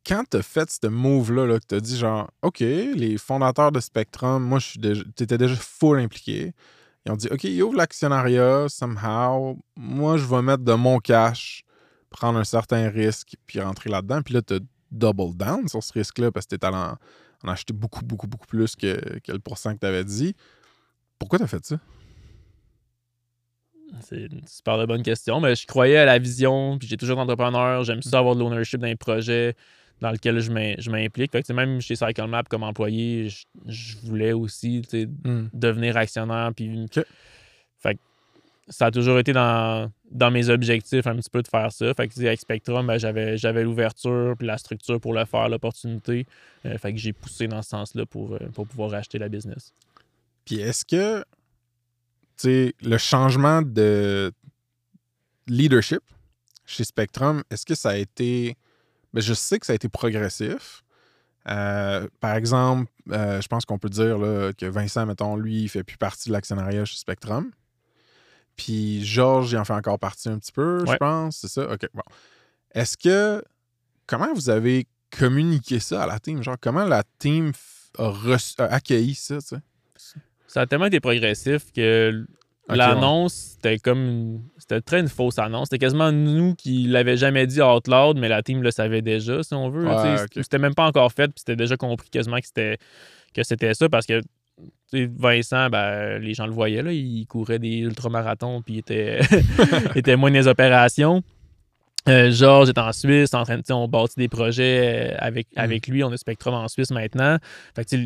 [0.06, 3.70] Quand tu as fait ce move-là, là, que tu as dit genre, OK, les fondateurs
[3.70, 6.54] de Spectrum, moi, je suis déjà, full impliqué.
[7.06, 9.58] Ils ont dit OK, ils ouvrent l'actionnariat, somehow.
[9.76, 11.64] Moi, je vais mettre de mon cash,
[12.10, 14.22] prendre un certain risque, puis rentrer là-dedans.
[14.22, 16.96] Puis là, tu double down sur ce risque-là parce que tu es allé en,
[17.44, 20.34] en acheter beaucoup, beaucoup, beaucoup plus que, que le pourcent que tu avais dit.
[21.18, 21.76] Pourquoi tu as fait ça?
[24.00, 27.18] C'est une super de bonne question, mais je croyais à la vision, puis j'ai toujours
[27.18, 29.54] été entrepreneur, j'aime ça avoir de l'ownership dans les projets
[30.00, 31.32] dans lesquels je m'im- je m'implique.
[31.32, 35.06] Fait que, même chez CycleMap comme employé, je, je voulais aussi sais,
[35.52, 36.52] devenir actionnaire.
[36.56, 36.86] Puis,
[37.78, 38.00] fait que
[38.68, 41.92] ça a toujours été dans, dans mes objectifs un petit peu de faire ça.
[41.92, 46.24] Fait que, avec Spectrum, ben, j'avais, l'ouverture puis la structure pour le faire, l'opportunité.
[46.64, 49.74] Euh, fait que j'ai poussé dans ce sens-là pour, euh, pour pouvoir racheter la business.
[50.46, 51.24] Puis est-ce que,
[52.40, 54.32] sais, le changement de
[55.46, 56.02] leadership
[56.66, 58.56] chez Spectrum, est-ce que ça a été.
[59.12, 60.82] Ben, je sais que ça a été progressif.
[61.48, 65.68] Euh, par exemple, euh, je pense qu'on peut dire là, que Vincent, mettons, lui, il
[65.68, 67.50] fait plus partie de l'actionnariat chez Spectrum.
[68.56, 71.38] Puis Georges, il en fait encore partie un petit peu, je pense.
[71.38, 71.70] C'est ça?
[71.72, 72.02] OK, bon.
[72.72, 73.42] Est-ce que.
[74.06, 74.86] Comment vous avez
[75.16, 76.42] communiqué ça à la team?
[76.42, 77.52] Genre, comment la team
[77.96, 79.60] a, reçu- a accueilli ça, tu sais?
[80.52, 82.24] Ça a tellement été progressif que
[82.68, 83.98] l'annonce, c'était comme.
[83.98, 85.68] une- C'était très une fausse annonce.
[85.70, 89.42] C'était quasiment nous qui l'avait jamais dit out loud, mais la team le savait déjà,
[89.42, 89.86] si on veut.
[89.86, 90.16] Ouais.
[90.36, 92.78] C'était même pas encore fait, puis c'était déjà compris quasiment que c'était
[93.34, 94.20] que c'était ça parce que.
[94.20, 94.26] tu
[94.90, 99.20] sais, Vincent, ben, les gens le voyaient, là, il courait des ultramarathons puis il était,
[99.96, 101.22] était moins des opérations.
[102.08, 105.58] Euh, Georges est en Suisse, en train de, on bâtit des projets avec, Mm.
[105.60, 106.02] avec lui.
[106.04, 107.36] On a Spectrum en Suisse maintenant.
[107.76, 107.96] Fait que,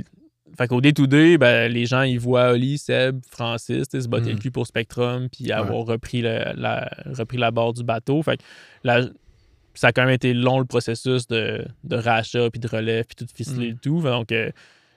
[0.57, 4.37] fait qu'au day-to-day, ben, les gens, ils voient Oli, Seb, Francis, se botter Mm.
[4.37, 8.23] le cul pour Spectrum, puis avoir repris, le- la, repris la barre du bateau.
[8.23, 8.43] Fait que
[8.85, 9.07] la-
[9.75, 13.17] ça a quand même été long le processus de, de rachat, puis de relève, puis
[13.17, 13.71] tout ficeler Mm.
[13.73, 14.01] le tout.
[14.03, 14.51] Donc, euh,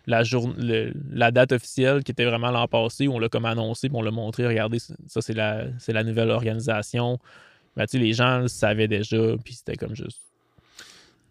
[0.05, 3.45] la, jour- le- la date officielle, qui était vraiment l'an passé, où on l'a comme
[3.45, 7.17] annoncé, puis on l'a montré, regardez, ça, c'est la, c'est la nouvelle organisation.
[7.75, 10.21] Ben, tu sais, les gens le savaient déjà, puis c'était comme juste.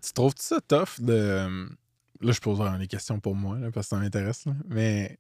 [0.05, 1.67] Tu trouves ça tough de.
[2.27, 4.45] Là, je pose vraiment des questions pour moi, parce que ça m'intéresse.
[4.69, 5.19] Mais,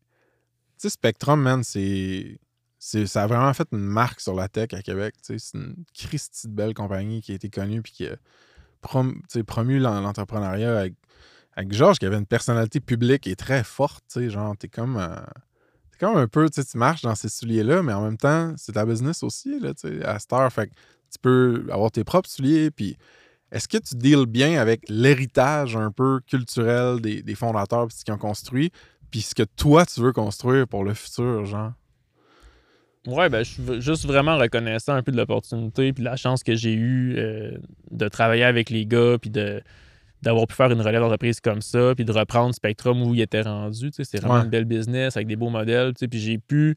[0.80, 2.38] tu Spectrum, man, c'est.
[2.78, 5.14] Ça a vraiment fait une marque sur la tech à Québec.
[5.22, 8.16] C'est une Christie de belle compagnie qui a été connue puis qui a
[8.82, 10.94] promu l'en- l'entrepreneuriat avec,
[11.54, 14.20] avec Georges, qui avait une personnalité publique et très forte.
[14.28, 14.96] Genre, t'es comme.
[14.98, 15.16] euh,
[15.92, 18.84] t'es comme un peu, tu marches dans ces souliers-là, mais en même temps, c'est ta
[18.84, 19.72] business aussi, là,
[20.04, 20.52] à cette heure.
[20.52, 20.70] Fait
[21.10, 22.96] tu peux avoir tes propres souliers, puis
[23.52, 28.04] est-ce que tu deals bien avec l'héritage un peu culturel des, des fondateurs puis ce
[28.04, 28.70] qu'ils ont construit,
[29.10, 31.72] puis ce que toi, tu veux construire pour le futur, genre?
[33.06, 36.42] Ouais, ben, je suis juste vraiment reconnaissant un peu de l'opportunité puis de la chance
[36.42, 37.52] que j'ai eue euh,
[37.92, 39.62] de travailler avec les gars puis de
[40.22, 43.42] d'avoir pu faire une relève d'entreprise comme ça puis de reprendre Spectrum où il était
[43.42, 43.90] rendu.
[43.92, 44.44] C'est vraiment Ouais.
[44.44, 45.92] une belle business avec des beaux modèles.
[45.92, 46.74] Puis j'ai pu,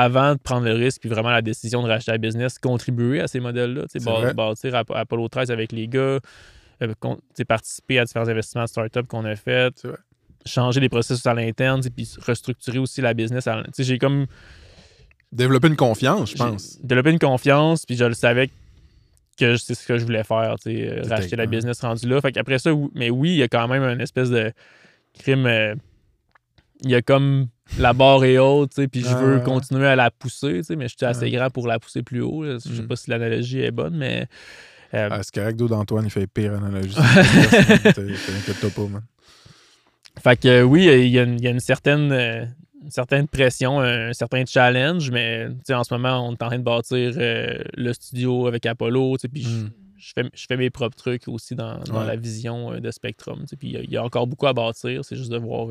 [0.00, 3.26] avant de prendre le risque puis vraiment la décision de racheter la business, contribuer à
[3.26, 3.86] ces modèles-là.
[4.34, 6.18] Bâtir Ap- Apollo 13 avec les gars,
[6.82, 6.94] euh,
[7.46, 9.74] participer à différents investissements de start-up qu'on a fait,
[10.46, 13.46] changer les processus à l'interne, puis restructurer aussi la business.
[13.46, 14.26] à l'in- tu sais, J'ai comme
[15.30, 16.78] Développer une confiance, je pense.
[16.82, 18.48] développé une confiance, puis je le savais
[19.38, 21.46] que c'est ce que je voulais faire, euh, racheter la ouais.
[21.48, 22.20] business rendue là.
[22.20, 24.52] Fait qu'après ça, mais oui, il y a quand même une espèce de
[25.18, 25.46] crime.
[25.46, 25.74] euh,
[26.84, 27.48] il y a comme
[27.78, 31.30] la barre est haute, puis je veux continuer à la pousser, mais je suis assez
[31.30, 32.44] grand pour la pousser plus haut.
[32.44, 32.86] Je sais Mm.
[32.88, 34.26] pas si l'analogie est bonne, mais.
[34.94, 36.94] euh, Ah, c'est correct, d'eau d'Antoine, il fait pire analogie.
[37.94, 39.02] T'inquiète pas, man.
[40.22, 42.44] Fait que oui, il y a une, il y a une certaine, euh,
[42.82, 46.64] une certaine pression, un, certain challenge, mais en ce moment, on est en train de
[46.64, 49.70] bâtir euh, le studio avec Apollo, puis je- Mm.
[49.96, 52.06] je, fais, je fais mes propres trucs aussi dans, dans Ouais.
[52.06, 53.44] la vision euh, de Spectrum.
[53.58, 55.68] Puis il y a- il y, a encore beaucoup à bâtir, c'est juste de voir.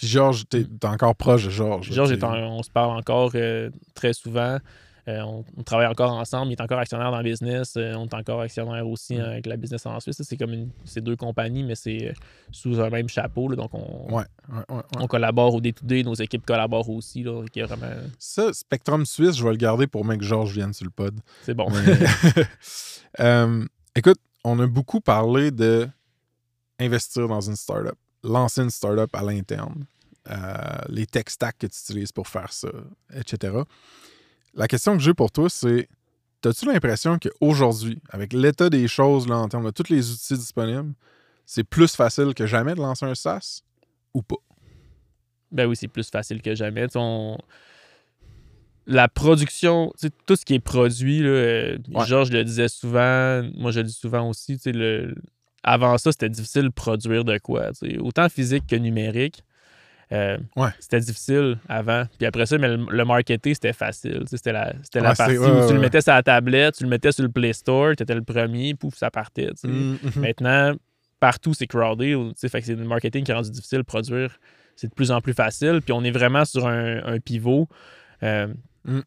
[0.00, 1.92] Puis Georges, t'es t'es encore proche de Georges.
[1.92, 4.56] Georges, on se parle encore euh, très souvent.
[5.08, 6.52] Euh, on, on travaille encore ensemble.
[6.52, 7.74] Il est encore actionnaire dans le business.
[7.76, 9.20] Euh, on est encore actionnaire aussi Mm.
[9.20, 10.20] euh, avec la business en Suisse.
[10.22, 12.14] C'est comme une, c'est deux compagnies, mais c'est
[12.50, 13.48] sous un même chapeau.
[13.48, 13.56] là.
[13.56, 14.82] donc, on, Ouais, ouais, ouais, ouais.
[14.98, 16.02] on collabore au day-to-day.
[16.02, 17.22] Nos équipes collaborent aussi.
[17.22, 17.86] Là, qui est vraiment...
[18.18, 21.18] Ça, Spectrum Suisse, je vais le garder pour que Georges vienne sur le pod.
[21.42, 21.68] C'est bon.
[23.18, 23.64] Euh,
[23.96, 25.88] écoute, on a beaucoup parlé de
[26.78, 29.84] investir dans une startup, lancer une startup à l'interne,
[30.28, 30.34] euh,
[30.88, 32.68] les tech stacks que tu utilises pour faire ça,
[33.14, 33.56] etc.
[34.54, 35.88] La question que j'ai pour toi, c'est
[36.44, 40.92] as-tu l'impression qu'aujourd'hui, avec l'état des choses là, en termes de tous les outils disponibles,
[41.46, 43.62] c'est plus facile que jamais de lancer un SaaS
[44.14, 44.36] ou pas?
[45.52, 46.86] Ben oui, c'est plus facile que jamais.
[46.94, 47.36] On-
[48.86, 49.92] La production,
[50.26, 52.06] tout ce qui est produit, là, euh, Ouais.
[52.06, 55.14] Georges le disait souvent, moi je le dis souvent aussi, tu sais, le...
[55.62, 57.70] avant ça, c'était difficile de produire de quoi.
[58.00, 59.44] Autant physique que numérique.
[60.12, 60.70] Euh, Ouais.
[60.80, 62.04] C'était difficile avant.
[62.18, 64.24] Puis après ça, mais le, le marketing, c'était facile.
[64.26, 66.82] C'était la, la Ouais, c'est- partie ouais, où tu le mettais sur la tablette, tu
[66.84, 69.50] le mettais sur le Play Store, tu étais le premier, pouf, ça partait.
[69.54, 69.68] sais.
[69.68, 69.98] Mhm.
[70.16, 70.74] Maintenant,
[71.20, 72.32] partout, c'est crowded.
[72.36, 74.36] Fait que c'est le marketing qui est rendu difficile de produire.
[74.74, 75.80] C'est de plus en plus facile.
[75.84, 77.68] Puis on est vraiment sur un, un pivot
[78.22, 78.48] euh,
[78.84, 79.00] Mm.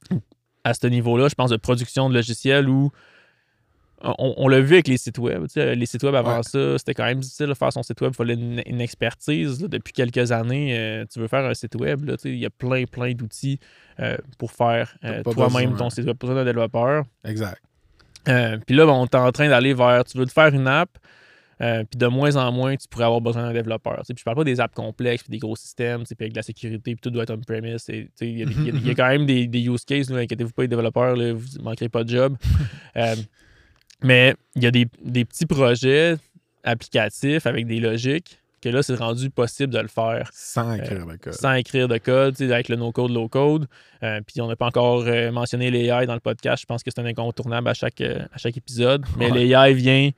[0.64, 2.92] à ce niveau-là, je pense, de production de logiciels où
[4.04, 5.46] on, on l'a vu avec les sites web.
[5.56, 6.44] Les sites web avant Ouais.
[6.44, 8.12] ça, c'était quand même difficile de faire son site web.
[8.14, 9.62] Il fallait une, une expertise.
[9.62, 9.68] là.
[9.68, 12.10] Depuis quelques années, euh, tu veux faire un site web.
[12.26, 13.60] Il y a plein, plein d'outils
[14.00, 16.18] euh, pour faire euh, toi-même ton site web.
[16.18, 17.04] Pas besoin d'un développeur.
[17.24, 17.62] Exact.
[18.28, 20.04] Euh, puis là, ben, on est en train d'aller vers.
[20.06, 20.90] Tu veux te faire une app,
[21.62, 24.02] euh, puis de moins en moins, tu pourrais avoir besoin d'un développeur.
[24.08, 26.44] Puis je parle pas des apps complexes, puis des gros systèmes, puis avec de la
[26.44, 27.86] sécurité, puis tout doit être on-premise.
[27.90, 31.16] Il y, a y y quand même des, des use cases, inquiétez-vous pas, les développeurs,
[31.16, 32.38] là, vous ne manquerez pas de job.
[34.04, 36.16] Euh, mais il y a des, des petits projets
[36.64, 41.18] applicatifs avec des logiques que là, c'est rendu possible de le faire Sans écrire le
[41.18, 41.34] code.
[41.34, 43.68] sans écrire de code, avec le no-code, low-code.
[44.04, 46.62] Euh, puis on n'a pas encore euh, mentionné l'AI dans le podcast.
[46.62, 49.06] Je pense que c'est un incontournable à chaque, euh, à chaque épisode.
[49.18, 49.46] Mais Ouais.
[49.48, 50.12] l'AI vient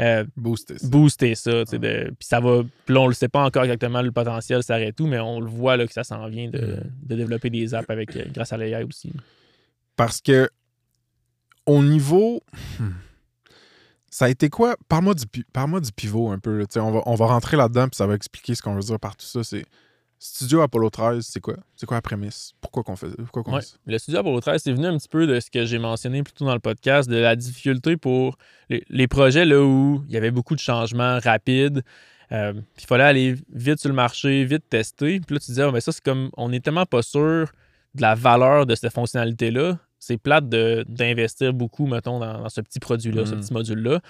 [0.00, 0.88] euh, Booster ça.
[0.88, 1.50] booster ça.
[1.64, 2.62] de- Puis ça va.
[2.86, 5.38] Puis là, on ne sait pas encore exactement le potentiel, ça arrête tout, mais on
[5.40, 8.50] le voit là, que ça s'en vient de, de développer des apps avec, euh, grâce
[8.54, 9.12] à l'AI aussi.
[9.96, 10.48] Parce que
[11.66, 12.42] au niveau.
[12.78, 12.88] Hmm.
[14.10, 14.76] Ça a été quoi?
[14.88, 16.58] Parle-moi du, pivot un peu.
[16.58, 16.64] là.
[16.76, 19.16] On va, on va rentrer là-dedans puis ça va expliquer ce qu'on veut dire par
[19.16, 19.44] tout ça.
[19.44, 19.64] C'est
[20.18, 21.54] Studio Apollo 13, c'est quoi?
[21.76, 22.52] C'est quoi la prémisse?
[22.60, 23.60] Pourquoi qu'on fait pourquoi Ouais.
[23.60, 23.76] fait ça?
[23.86, 26.32] Le studio Apollo 13, c'est venu un petit peu de ce que j'ai mentionné plus
[26.34, 28.36] tôt dans le podcast, de la difficulté pour
[28.68, 31.82] les, les projets là où il y avait beaucoup de changements rapides.
[32.32, 35.20] euh, puis il fallait aller vite sur le marché, vite tester.
[35.20, 37.50] Puis là, tu disais, Ah, mais ça, c'est comme, on n'est tellement pas sûr
[37.94, 39.78] de la valeur de cette fonctionnalité-là.
[40.00, 43.40] C'est plate de- d'investir beaucoup, mettons, dans, dans ce petit produit-là, ce Mhm.
[43.42, 44.00] petit module-là.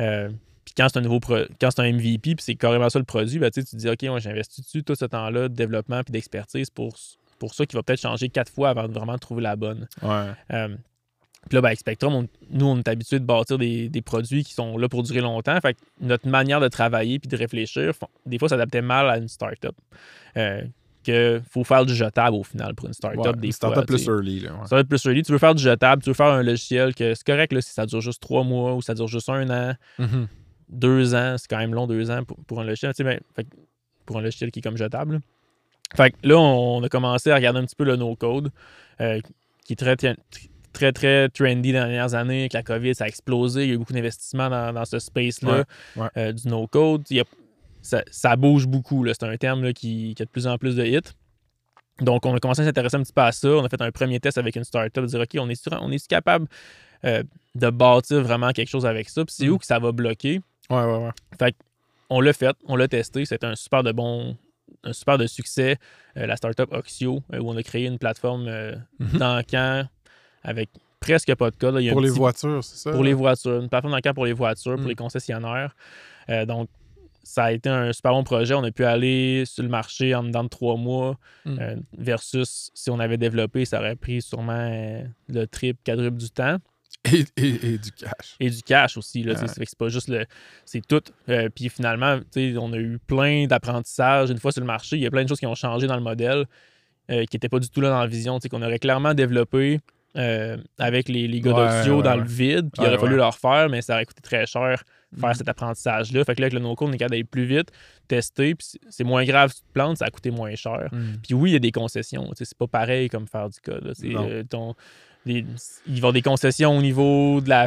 [0.00, 0.28] Euh,
[0.64, 3.04] puis quand c'est un nouveau pro- quand c'est un MVP, puis c'est carrément ça le
[3.04, 6.12] produit, ben, tu te dis, OK, moi, j'investis dessus tout ce temps-là de développement puis
[6.12, 6.94] d'expertise pour,
[7.38, 9.88] pour ça qui va peut-être changer quatre fois avant de vraiment trouver la bonne?
[10.02, 10.26] Ouais.
[10.52, 10.68] Euh,
[11.48, 14.44] puis là, ben, avec Spectrum, on- nous, on est habitué de bâtir des, des produits
[14.44, 15.60] qui sont là pour durer longtemps.
[15.60, 17.92] Fait que notre manière de travailler puis de réfléchir,
[18.26, 19.74] des fois, s'adaptait mal à une startup.
[20.36, 20.62] Euh,
[21.04, 23.20] que faut faire du jetable au final pour une startup.
[23.24, 24.40] Ouais, des une startup tu plus early.
[24.40, 24.66] Là, ouais.
[24.66, 25.22] Ça va être plus early.
[25.22, 27.72] Tu veux faire du jetable, tu veux faire un logiciel que c'est correct là, si
[27.72, 30.28] ça dure juste trois mois ou ça dure juste un an, Mhm.
[30.68, 31.36] deux ans.
[31.38, 32.92] C'est quand même long, deux ans pour, pour un logiciel.
[32.92, 33.50] tu sais, mais, fait que
[34.06, 35.14] pour un logiciel qui est comme jetable.
[35.14, 35.18] là.
[35.94, 38.50] Fait que là, on a commencé à regarder un petit peu le no-code,
[39.00, 39.20] euh,
[39.64, 40.16] qui est très, très,
[40.72, 42.40] très, très trendy dans les dernières années.
[42.40, 43.64] Avec la COVID, ça a explosé.
[43.64, 45.64] Il y a eu beaucoup d'investissements dans, dans ce space-là
[45.96, 46.08] ouais.
[46.16, 47.02] euh, du no-code.
[47.10, 47.24] Il y a-
[47.82, 49.06] ça, ça bouge beaucoup.
[49.08, 51.00] C'est un terme là, qui, qui a de plus en plus de hits.
[52.00, 53.48] Donc, on a commencé à s'intéresser un petit peu à ça.
[53.48, 55.90] On a fait un premier test avec une startup, dire OK, on est, sûr- on
[55.92, 56.46] est capable
[57.04, 57.22] euh,
[57.54, 59.24] de bâtir vraiment quelque chose avec ça?
[59.24, 59.50] Puis c'est Mm.
[59.50, 60.40] où que ça va bloquer?
[60.70, 61.10] Ouais, ouais,
[61.40, 61.52] ouais.
[62.08, 63.24] On l'a fait, on l'a testé.
[63.24, 64.36] C'était un super de bon,
[64.84, 65.78] un super de succès.
[66.16, 68.48] Euh, la startup Oxio, euh, où on a créé une plateforme
[69.00, 69.84] d'encan
[70.42, 70.70] avec
[71.00, 71.74] presque pas de code.
[71.74, 71.80] là.
[71.80, 72.92] Il y a Pour les petit- voitures, c'est ça?
[72.92, 74.88] pour les voitures, une plateforme d'encan pour les voitures, pour Mm.
[74.88, 75.74] les concessionnaires.
[76.46, 76.68] Donc,
[77.22, 78.54] ça a été un super bon projet.
[78.54, 81.58] On a pu aller sur le marché en dedans de trois mois Mm.
[81.60, 86.30] euh, versus si on avait développé, ça aurait pris sûrement euh, le triple, quadruple du
[86.30, 86.56] temps.
[87.12, 88.36] Et, et- et du cash.
[88.38, 89.22] Et du cash aussi.
[89.24, 89.46] Là, Ouais.
[89.48, 90.24] c'est pas juste le.
[90.64, 91.02] C'est tout.
[91.28, 94.30] Euh, puis finalement, on a eu plein d'apprentissages.
[94.30, 95.96] Une fois sur le marché, il y a plein de choses qui ont changé dans
[95.96, 96.44] le modèle
[97.10, 98.38] euh, qui n'étaient pas du tout là dans la vision.
[98.48, 99.80] Qu'on aurait clairement développé
[100.16, 102.70] euh, avec les, les gars Ouais, ouais, dans le vide.
[102.72, 104.84] Puis il aurait fallu leur faire, mais ça aurait coûté très cher
[105.18, 105.34] faire Mhm.
[105.34, 106.24] cet apprentissage-là.
[106.24, 107.70] Fait que là, avec le no-code, on est capable d'aller plus vite,
[108.08, 108.54] tester.
[108.54, 110.88] Puis c'est- moins grave si tu te plantes, ça a coûté moins cher.
[110.92, 111.16] Mm.
[111.22, 112.30] Puis oui, il y a des concessions.
[112.34, 113.92] C'est pas pareil comme faire du code.
[114.04, 114.74] euh, ton-
[115.26, 115.44] des-
[115.86, 117.66] il va y avoir des concessions au niveau de la,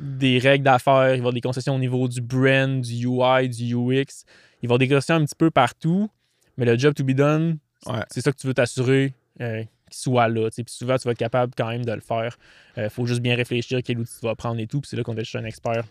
[0.00, 3.48] des règles d'affaires, il va y avoir des concessions au niveau du brand, du UI,
[3.48, 4.24] du UX.
[4.62, 6.08] Il va y avoir des concessions un petit peu partout,
[6.56, 8.00] mais le job to be done, Ouais.
[8.10, 10.48] c'est ça que tu veux t'assurer euh, qu'il soit là.
[10.50, 12.36] Puis souvent, tu vas être capable quand même de le faire.
[12.76, 14.80] Il faut juste bien réfléchir quel outil tu vas prendre et tout.
[14.80, 15.84] Puis c'est là qu'on est juste un expert,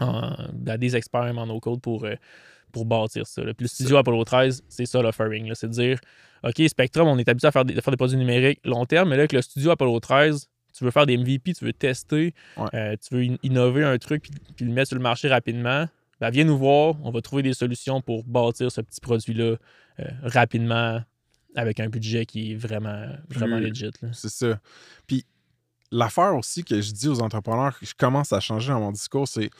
[0.00, 2.14] en, des experts même en no-code pour, euh,
[2.72, 3.42] pour bâtir ça.
[3.44, 3.54] là.
[3.54, 5.50] Puis le studio Apollo 13, c'est ça l'offering.
[5.54, 5.98] C'est de dire,
[6.42, 9.08] OK, Spectrum, on est habitué à faire des, à faire des produits numériques long terme,
[9.10, 12.34] mais là, avec le studio Apollo 13, tu veux faire des MVP, tu veux tester,
[12.56, 12.66] Ouais.
[12.74, 15.86] euh, tu veux in- innover un truc puis, puis le mettre sur le marché rapidement,
[16.20, 19.54] ben, viens nous voir, on va trouver des solutions pour bâtir ce petit produit-là
[20.00, 21.00] euh, rapidement
[21.54, 23.90] avec un budget qui est vraiment, vraiment Plus- legit.
[24.12, 24.58] C'est ça.
[25.06, 25.24] Puis
[25.92, 29.28] l'affaire aussi que je dis aux entrepreneurs, que je commence à changer dans mon discours,
[29.28, 29.50] c'est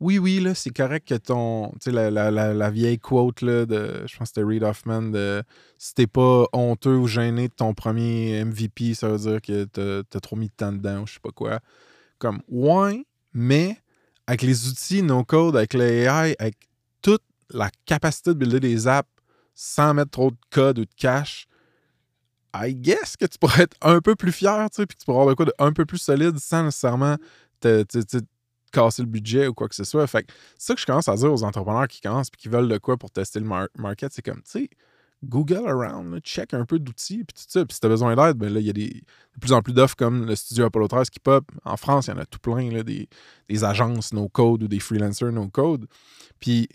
[0.00, 1.70] oui, oui, là, c'est correct que ton.
[1.80, 4.04] Tu sais, la, la- la- vieille quote là, de.
[4.06, 5.42] Je pense que c'était Reed Hoffman de
[5.76, 10.20] si t'es pas honteux ou gêné de ton premier MVP, ça veut dire que t'as
[10.20, 11.58] trop mis de temps dedans ou je sais pas quoi.
[12.18, 13.76] Comme ouais, mais
[14.26, 16.56] avec les outils no code, avec l'AI, avec
[17.02, 19.08] toute la capacité de builder des apps
[19.54, 21.46] sans mettre trop de code ou de cash,
[22.54, 25.20] I guess que tu pourrais être un peu plus fier, tu sais, puis tu pourrais
[25.22, 27.16] avoir de quoi de un peu plus solide sans nécessairement
[27.60, 27.82] te
[28.70, 30.06] casser le budget ou quoi que ce soit.
[30.06, 32.48] Fait que c'est ça que je commence à dire aux entrepreneurs qui commencent puis qui
[32.48, 34.70] veulent de quoi pour tester le mar- market, c'est comme, tu sais,
[35.24, 37.64] Google around, check un peu d'outils, puis tout ça.
[37.64, 39.72] Puis si t'as besoin d'aide, ben là, il y a des, de plus en plus
[39.72, 41.50] d'offres comme le studio Apollo 13 qui pop.
[41.64, 43.08] En France, il y en a tout plein, là, des,
[43.48, 45.86] des agences no-code ou des freelancers no-code.
[46.38, 46.68] Puis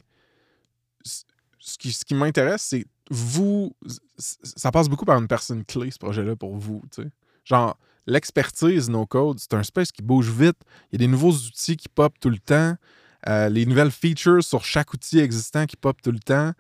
[1.04, 3.74] ce qui, ce qui m'intéresse, c'est vous,
[4.18, 7.10] ça passe beaucoup par une personne clé, ce projet-là, pour vous, tu sais.
[7.46, 10.58] Genre, l'expertise no-code, c'est un space qui bouge vite.
[10.92, 12.76] Il y a des nouveaux outils qui pop tout le temps.
[13.28, 16.52] Euh, les nouvelles features sur chaque outil existant qui pop tout le temps.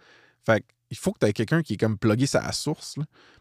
[0.45, 2.95] Fait il faut que tu aies quelqu'un qui est comme plugué sa source.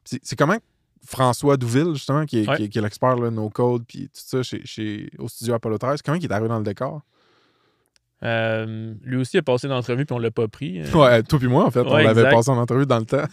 [0.04, 0.56] C'est comment
[1.04, 2.56] François Douville, justement, qui est, Ouais.
[2.56, 5.76] qui est- qui est l'expert là, no-code, puis tout ça chez, chez- au studio Apollo
[5.78, 7.02] 13, comment il est arrivé dans le décor?
[8.22, 10.80] Euh, lui aussi a passé une entrevue puis on l'a pas pris.
[10.80, 13.24] Euh, Ouais, toi puis moi, en fait, on l'avait passé en entrevue dans le temps.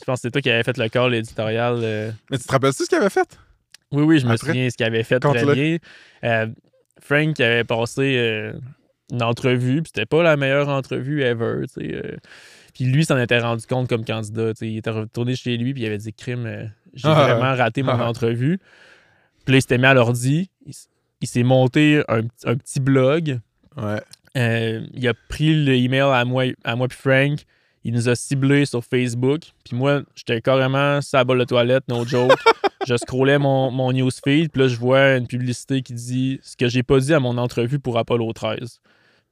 [0.00, 1.78] Je pense que c'est toi qui avais fait le call éditorial.
[1.82, 3.38] euh, Mais tu te rappelles-tu ce qu'il avait fait?
[3.92, 4.48] Oui, oui, je me Après?
[4.48, 5.78] souviens ce qu'il avait fait bien.
[6.24, 6.46] Euh,
[7.00, 8.52] Frank avait passé euh,
[9.10, 12.16] une entrevue, puis c'était pas la meilleure entrevue ever, euh.
[12.74, 14.52] Puis lui s'en était rendu compte comme candidat.
[14.60, 16.64] Il était retourné chez lui, puis il avait dit crime, euh,
[16.94, 18.06] j'ai Ah, vraiment raté mon ah.
[18.06, 18.58] entrevue.
[19.44, 20.50] Puis là, il s'était mis à l'ordi,
[21.20, 23.40] il, s'est monté un, un petit blog.
[23.76, 24.02] Ouais.
[24.94, 27.40] Il a pris le email à moi, à moi puis Frank.
[27.84, 29.42] Il nous a ciblés sur Facebook.
[29.64, 32.32] Puis moi, j'étais carrément sur la bolle de toilette, no joke.
[32.86, 34.50] je scrollais mon, mon newsfeed.
[34.50, 37.38] Puis là, je vois une publicité qui dit ce que j'ai pas dit à mon
[37.38, 38.80] entrevue pour Apollo 13.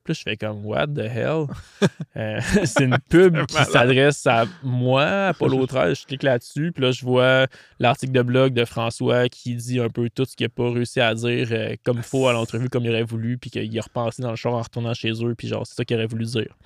[0.06, 1.46] Puis là, je fais comme, what the hell?
[2.16, 6.00] Euh, c'est une pub qui s'adresse à moi, Apollo 13.
[6.00, 6.72] Je clique là-dessus.
[6.72, 7.46] Puis là, je vois
[7.78, 10.98] l'article de blog de François qui dit un peu tout ce qu'il n'a pas réussi
[10.98, 13.36] à dire euh, comme faux à l'entrevue, comme il aurait voulu.
[13.36, 15.34] Puis qu'il a repensé dans le char en retournant chez eux.
[15.36, 16.56] Puis genre, c'est ça qu'il aurait voulu dire.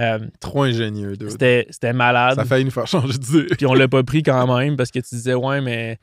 [0.00, 1.30] Euh, Trop ingénieux, dude.
[1.30, 2.36] c'était c'était malade.
[2.36, 3.46] Ça a failli nous faire changer d'idée.
[3.56, 5.98] Puis on l'a pas pris quand même parce que tu disais, ouais, mais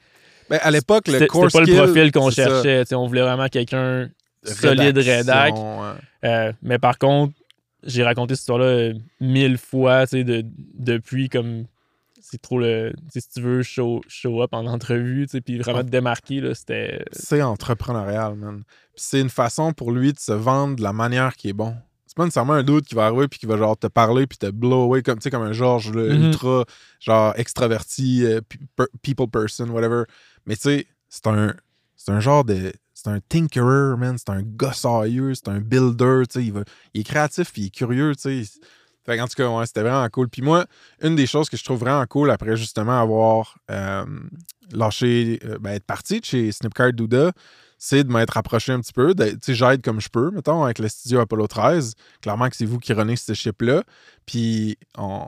[0.49, 2.83] Ben, à l'époque, le c'était core c'était pas skill, le profil qu'on cherchait.
[2.93, 4.09] On voulait vraiment quelqu'un
[4.43, 5.53] solide rédac.
[5.55, 5.93] Ouais.
[6.25, 7.33] Euh, mais par contre,
[7.83, 10.43] j'ai raconté cette histoire-là euh, mille fois, de,
[10.77, 11.65] depuis comme
[12.19, 12.93] c'est trop le.
[13.09, 17.05] Si tu veux show, show up en entrevue, puis vraiment te démarquer, là, c'était.
[17.11, 18.63] C'est entrepreneurial, man.
[18.95, 21.75] Puis c'est une façon pour lui de se vendre de la manière qui est bon.
[22.17, 24.39] C'est pas nécessairement un doute qui va arriver puis qui va genre te parler puis
[24.39, 26.23] te blow away comme, tu sais, comme un Georges là, Mhm.
[26.23, 26.65] ultra
[26.99, 28.41] genre extraverti, euh,
[29.03, 30.05] people person, whatever.
[30.47, 31.53] Mais tu sais, c'est un,
[31.95, 32.73] c'est un genre de.
[32.95, 34.17] C'est un tinkerer, man.
[34.17, 36.45] C'est un gossailleux, c'est un builder, tu sais.
[36.45, 36.63] Il, va-
[36.95, 38.59] il est créatif puis il est curieux, tu sais.
[39.05, 40.27] Fait en tout cas, ouais, c'était vraiment cool.
[40.27, 40.65] Puis moi,
[41.03, 44.03] une des choses que je trouve vraiment cool après justement avoir euh,
[44.73, 47.31] lâché, euh, ben, être parti de chez Snipcart Douda,
[47.77, 49.13] c'est de m'être approché un petit peu.
[49.47, 51.93] j'aide comme je peux, mettons, avec le studio Apollo 13.
[52.21, 53.83] Clairement que c'est vous qui renez ce chip-là.
[54.25, 55.27] Puis, on,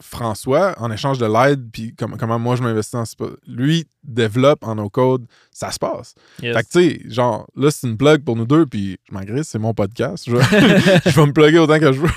[0.00, 3.14] François, en échange de l'aide, puis comme- comment moi je m'investis dans ce...
[3.46, 6.14] Lui, développe en no-code, ça se passe.
[6.42, 6.56] Yes.
[6.56, 9.20] Fait que, tu sais, genre, là, c'est une plug pour nous deux, puis je m'en
[9.42, 10.24] c'est mon podcast.
[10.26, 10.42] Je vais,
[11.10, 12.08] je vais me plugger autant que je veux.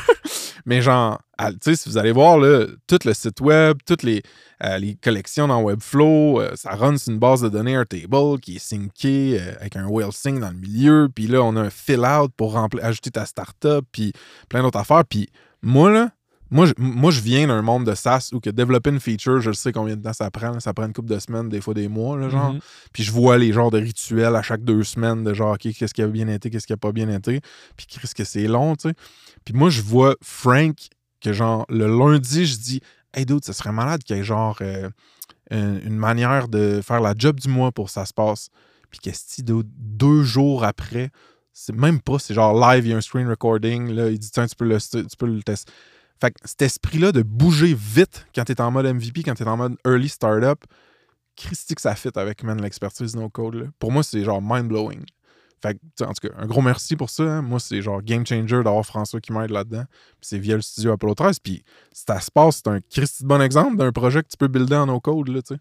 [0.67, 4.03] Mais genre, à- tu sais, si vous allez voir, là, tout le site web, toutes
[4.03, 4.21] les,
[4.65, 8.57] euh, les collections dans Webflow, euh, ça run sur une base de données Airtable qui
[8.57, 11.07] est syncée euh, avec un whale sync dans le milieu.
[11.13, 14.11] Puis là, on a un fill-out pour ajouter ta startup, puis
[14.49, 15.05] plein d'autres affaires.
[15.05, 15.29] Puis
[15.61, 16.11] moi, là,
[16.49, 19.51] moi, je, moi, je viens d'un monde de SaaS où que développer une feature, je
[19.51, 20.51] sais combien de temps ça prend.
[20.51, 20.59] là.
[20.59, 22.53] Ça prend une couple de semaines, des fois des mois, là, genre.
[22.53, 22.59] Mhm.
[22.93, 25.93] Puis je vois les genres de rituels à chaque deux semaines de genre, OK, qu'est-ce
[25.93, 27.41] qui a bien été, qu'est-ce qui a pas bien été.
[27.75, 28.95] Puis qu'est-ce que c'est long, tu sais.
[29.45, 30.75] Puis moi, je vois Frank,
[31.21, 32.81] que genre, le lundi, je dis,
[33.13, 34.89] hey, dude, ça serait malade qu'il y ait genre euh,
[35.51, 38.49] une, une manière de faire la job du mois pour que ça se passe.
[38.89, 41.11] Puis qu'est-ce que deux jours après,
[41.51, 44.29] c'est même pas, c'est genre live, il y a un screen recording, là, il dit,
[44.31, 45.71] tiens, tu peux le, tu peux le tester.
[46.19, 49.57] Fait que cet esprit-là de bouger vite quand t'es en mode MVP, quand t'es en
[49.57, 50.63] mode early startup,
[51.35, 53.69] Christy que ça fit avec man, l'expertise no code.
[53.79, 55.03] Pour moi, c'est genre mind-blowing.
[55.61, 57.23] Fait que, tu en tout cas, un gros merci pour ça.
[57.23, 57.41] hein.
[57.41, 59.83] Moi, c'est genre game changer d'avoir François qui m'aide là-dedans.
[59.89, 61.39] Puis c'est via le studio Apollo 13.
[61.39, 61.63] Puis
[61.93, 64.75] ça se passe, c'est un Christy de bon exemple d'un projet que tu peux builder
[64.75, 65.59] en no code, là, tu sais.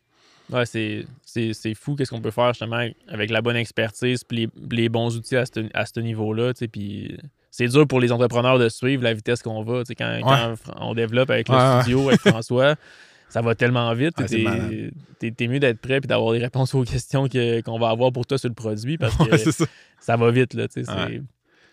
[0.55, 4.49] Ouais, c'est- c'est c'est fou qu'est-ce qu'on peut faire justement avec la bonne expertise puis
[4.71, 6.55] les, bons outils à ce, à ce niveau-là.
[6.55, 7.19] tu sais, Puis
[7.57, 9.81] c'est dur pour les entrepreneurs de suivre la vitesse qu'on va.
[9.81, 12.75] tu sais, Quand, quand on développe avec le Ouais, studio, avec François,
[13.29, 14.15] ça va tellement vite.
[14.19, 17.79] C'est T'es t'es- t'es mieux d'être prêt et d'avoir des réponses aux questions que- qu'on
[17.79, 19.65] va avoir pour toi sur le produit parce que ça.
[20.01, 20.53] ça va vite.
[20.55, 21.23] Là, tu sais, c'est-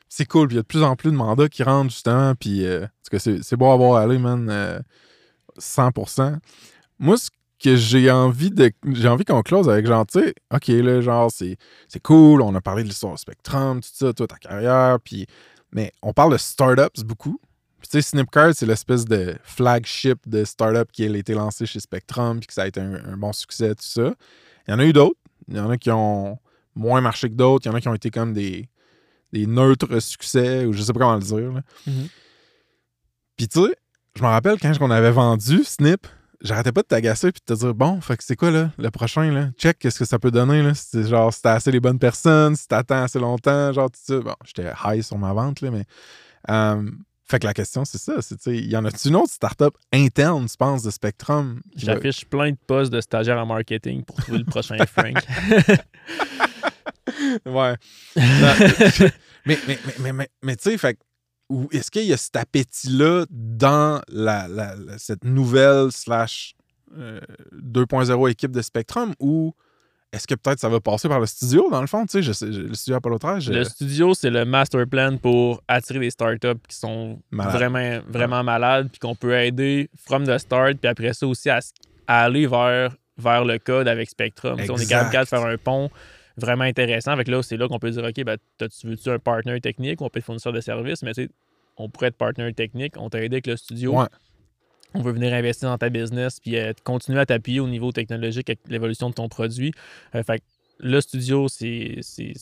[0.07, 0.47] c'est cool.
[0.51, 2.33] Il y a de plus en plus de mandats qui rentrent, justement.
[2.35, 2.85] Puis, euh,
[3.17, 4.47] c'est, c'est beau à voir aller, man.
[4.49, 4.79] euh,
[5.57, 6.37] 100%.
[6.99, 7.29] Moi, ce
[7.63, 8.71] que j'ai envie de.
[8.93, 11.57] J'ai envie qu'on close avec, genre, tu sais, OK, là, genre, c'est,
[11.87, 12.41] c'est cool.
[12.41, 14.97] On a parlé de l'histoire Spectrum, tout ça, toi, ta carrière.
[15.03, 15.25] Puis,
[15.73, 17.39] mais on parle de startups beaucoup.
[17.79, 21.79] Puis, tu sais, Snipcard, c'est l'espèce de flagship de startup qui a été lancé chez
[21.79, 24.13] Spectrum, puis que ça a été un, un bon succès, tout ça.
[24.67, 25.19] Il y en a eu d'autres.
[25.49, 26.39] Il y en a qui ont
[26.75, 27.65] moins marché que d'autres.
[27.65, 28.69] Il y en a qui ont été comme des,
[29.33, 31.61] des neutres succès, ou je sais pas comment le dire.
[31.87, 32.07] Mhm.
[33.35, 33.75] Puis tu sais,
[34.15, 36.07] je me rappelle quand on avait vendu Snip,
[36.43, 38.91] j'arrêtais pas de t'agacer puis de te dire bon, fait que c'est quoi là, le
[38.91, 39.49] prochain là?
[39.57, 40.73] Check qu'est-ce que ça peut donner là?
[40.75, 44.19] Si genre si t'as assez les bonnes personnes, si t'attends assez longtemps, genre tout ça.
[44.19, 45.85] Bon, j'étais high sur ma vente là, mais.
[46.49, 46.89] euh,
[47.25, 48.21] fait que la question, c'est ça.
[48.21, 51.61] C'est, tu y en a-tu une autre startup interne, tu penses, de Spectrum?
[51.75, 55.15] J'affiche plein de postes de stagiaire en marketing pour trouver le prochain Frank.
[57.45, 57.75] Ouais.
[59.45, 60.97] Mais, mais, mais, mais, mais, mais tu sais, fait
[61.49, 66.55] ou est-ce qu'il y a cet appétit-là dans la, la- la- cette nouvelle slash
[66.97, 67.19] euh,
[67.53, 69.13] 2.0 équipe de Spectrum?
[69.19, 69.53] Ou
[70.11, 72.05] est-ce que peut-être ça va passer par le studio dans le fond?
[72.05, 74.87] Tu sais, je sais, je- le studio Apollo 13, je- Le studio, c'est le master
[74.87, 77.53] plan pour attirer des startups qui sont Malade.
[77.55, 81.59] vraiment, vraiment malades, puis qu'on peut aider from the start, puis après ça aussi à,
[82.07, 84.57] aller vers, vers le code avec Spectrum.
[84.59, 85.89] Tu sais, On est capable de faire un pont
[86.37, 87.15] vraiment intéressant.
[87.15, 90.09] Là, c'est là qu'on peut dire OK, ben, tu veux-tu un partner technique ou on
[90.09, 91.11] peut être fournisseur de services, mais
[91.77, 93.99] on pourrait être partner technique, on t'a aidé avec le studio.
[93.99, 94.07] Ouais.
[94.95, 98.49] On veut venir investir dans ta business puis euh, continuer à t'appuyer au niveau technologique
[98.49, 99.71] avec l'évolution de ton produit.
[100.13, 100.43] Euh, fait que
[100.79, 102.01] le studio, c'est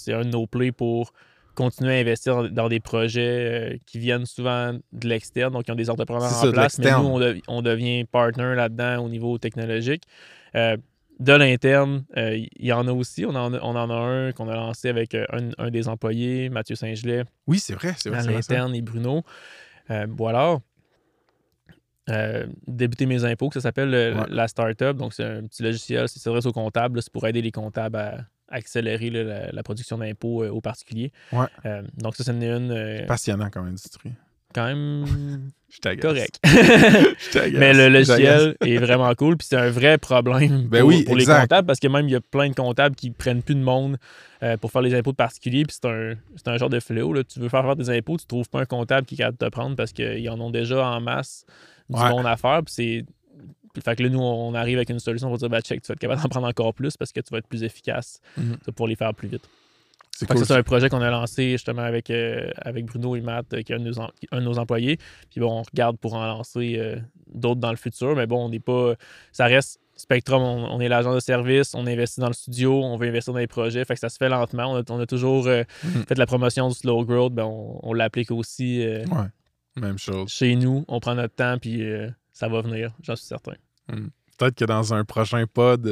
[0.10, 1.14] un de nos plays pour
[1.56, 5.76] continuer à investir dans, des projets euh, qui viennent souvent de l'externe, donc qui ont
[5.76, 9.38] des entrepreneurs en ça, place, mais nous, on, dev- on devient partner là-dedans au niveau
[9.38, 10.04] technologique.
[10.56, 10.78] Euh,
[11.22, 13.26] de l'interne, euh, il y en a aussi.
[13.26, 15.88] On en a, on en a un qu'on a lancé avec euh, un, un des
[15.88, 18.20] employés, Mathieu Saint-Gelais, Oui, c'est vrai, c'est vrai.
[18.20, 19.24] à l'interne et Bruno.
[19.90, 20.58] Euh, voilà.
[22.10, 24.26] Euh, débuter mes impôts, que ça s'appelle le- Ouais.
[24.30, 24.98] la startup.
[24.98, 27.02] Donc, c'est un petit logiciel, c'est s'adresse aux comptables.
[27.02, 31.12] C'est pour aider les comptables à accélérer là, la, la production d'impôts euh, aux particuliers.
[31.32, 31.46] Ouais.
[31.66, 34.12] Euh, donc, ça, c'est une, euh, Passionnant comme industrie.
[34.54, 35.50] Quand même
[36.02, 36.40] correct.
[37.54, 39.38] Mais le logiciel est vraiment cool.
[39.38, 42.12] Puis c'est un vrai problème Ben pour, oui, pour les comptables parce que même il
[42.12, 43.98] y a plein de comptables qui prennent plus de monde
[44.44, 45.66] euh, pour faire les impôts de particuliers.
[45.66, 47.14] Puis c'est un, un genre de fléau.
[47.14, 47.24] Là.
[47.24, 49.46] Tu veux faire faire des impôts, tu trouves pas un comptable qui est capable de
[49.46, 51.46] te prendre parce qu'ils en ont déjà en masse
[51.90, 52.10] du Ouais.
[52.10, 52.62] monde à faire.
[52.66, 53.06] Puis c'est.
[53.84, 55.94] Fait que là, nous, on arrive avec une solution pour dire, bah, check, tu vas
[55.94, 58.58] être capable d'en prendre encore plus parce que tu vas être plus efficace Mhm.
[58.76, 59.48] pour les faire plus vite.
[60.16, 60.44] C'est cool.
[60.58, 63.76] un projet qu'on a lancé justement avec, euh, avec Bruno et Matt, euh, qui est
[63.76, 64.98] un de, nos, em- un de nos employés.
[65.32, 66.98] Puis bon, on regarde pour en lancer euh,
[67.34, 68.94] d'autres dans le futur, mais bon, on n'est pas.
[69.32, 72.98] Ça reste Spectrum, on, on est l'agent de service, on investit dans le studio, on
[72.98, 73.84] veut investir dans les projets.
[73.86, 74.72] Fait que ça se fait lentement.
[74.74, 76.04] On a, on a toujours euh, Mhm.
[76.08, 79.28] fait la promotion du slow growth, ben on, on l'applique aussi euh, Ouais.
[79.82, 80.30] Même chose.
[80.30, 80.86] chez nous.
[80.88, 83.54] On prend notre temps, puis euh, ça va venir, j'en suis certain.
[84.38, 85.86] Peut-être que dans un prochain pod,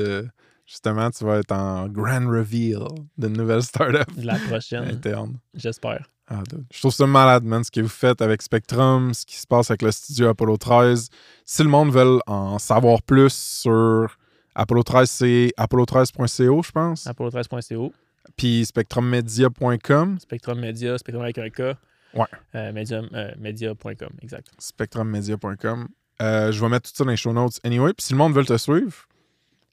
[0.70, 2.86] justement, tu vas être en grand reveal
[3.18, 5.40] d'une nouvelle startup La prochaine, interne.
[5.56, 6.08] j'espère.
[6.28, 9.48] Ah, je trouve ça malade, man, ce que vous faites avec Spectrum, ce qui se
[9.48, 11.10] passe avec le studio Apollo 13.
[11.44, 14.16] Si le monde veut en savoir plus sur
[14.54, 17.08] Apollo 13, c'est apollo13.co, je pense.
[17.08, 17.92] Apollo13.co,
[18.38, 20.20] Puis spectrummedia.com.
[20.20, 21.76] Spectrum Media, Spectrum avec un K.
[22.14, 22.26] Ouais.
[22.54, 22.72] Euh,
[23.14, 24.52] euh, media.com, exact.
[24.60, 25.88] spectrummedia.com.
[26.22, 27.94] Euh, je vais mettre tout ça dans les show notes anyway.
[27.94, 28.94] Puis si le monde veut te suivre,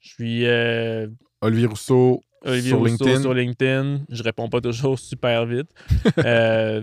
[0.07, 1.09] Je suis euh,
[1.41, 3.21] Olivier Rousseau Olivier sur Rousseau LinkedIn.
[3.23, 4.01] sur LinkedIn.
[4.09, 5.69] Je réponds pas toujours super vite.
[6.19, 6.83] Euh,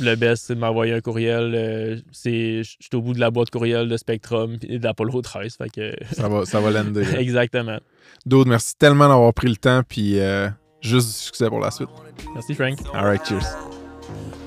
[0.00, 1.54] le best, c'est de m'envoyer un courriel.
[1.56, 5.56] euh, c'est, je suis au bout de la boîte courriel de Spectrum et d'Apollo 13.
[5.56, 7.04] Fait que, Ça va, ça va l'ender.
[7.18, 7.78] exactement.
[8.24, 9.82] Dude, merci tellement d'avoir pris le temps.
[9.86, 10.48] Puis euh,
[10.80, 11.88] juste du succès pour la suite.
[12.32, 12.78] Merci, Frank.
[12.94, 13.42] All right, cheers.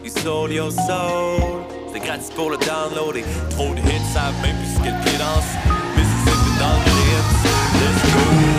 [0.06, 1.66] You sold your soul.
[1.92, 5.75] C'est gratis pour le download et trop de hits savent même plus ce qu'elle
[8.16, 8.55] you.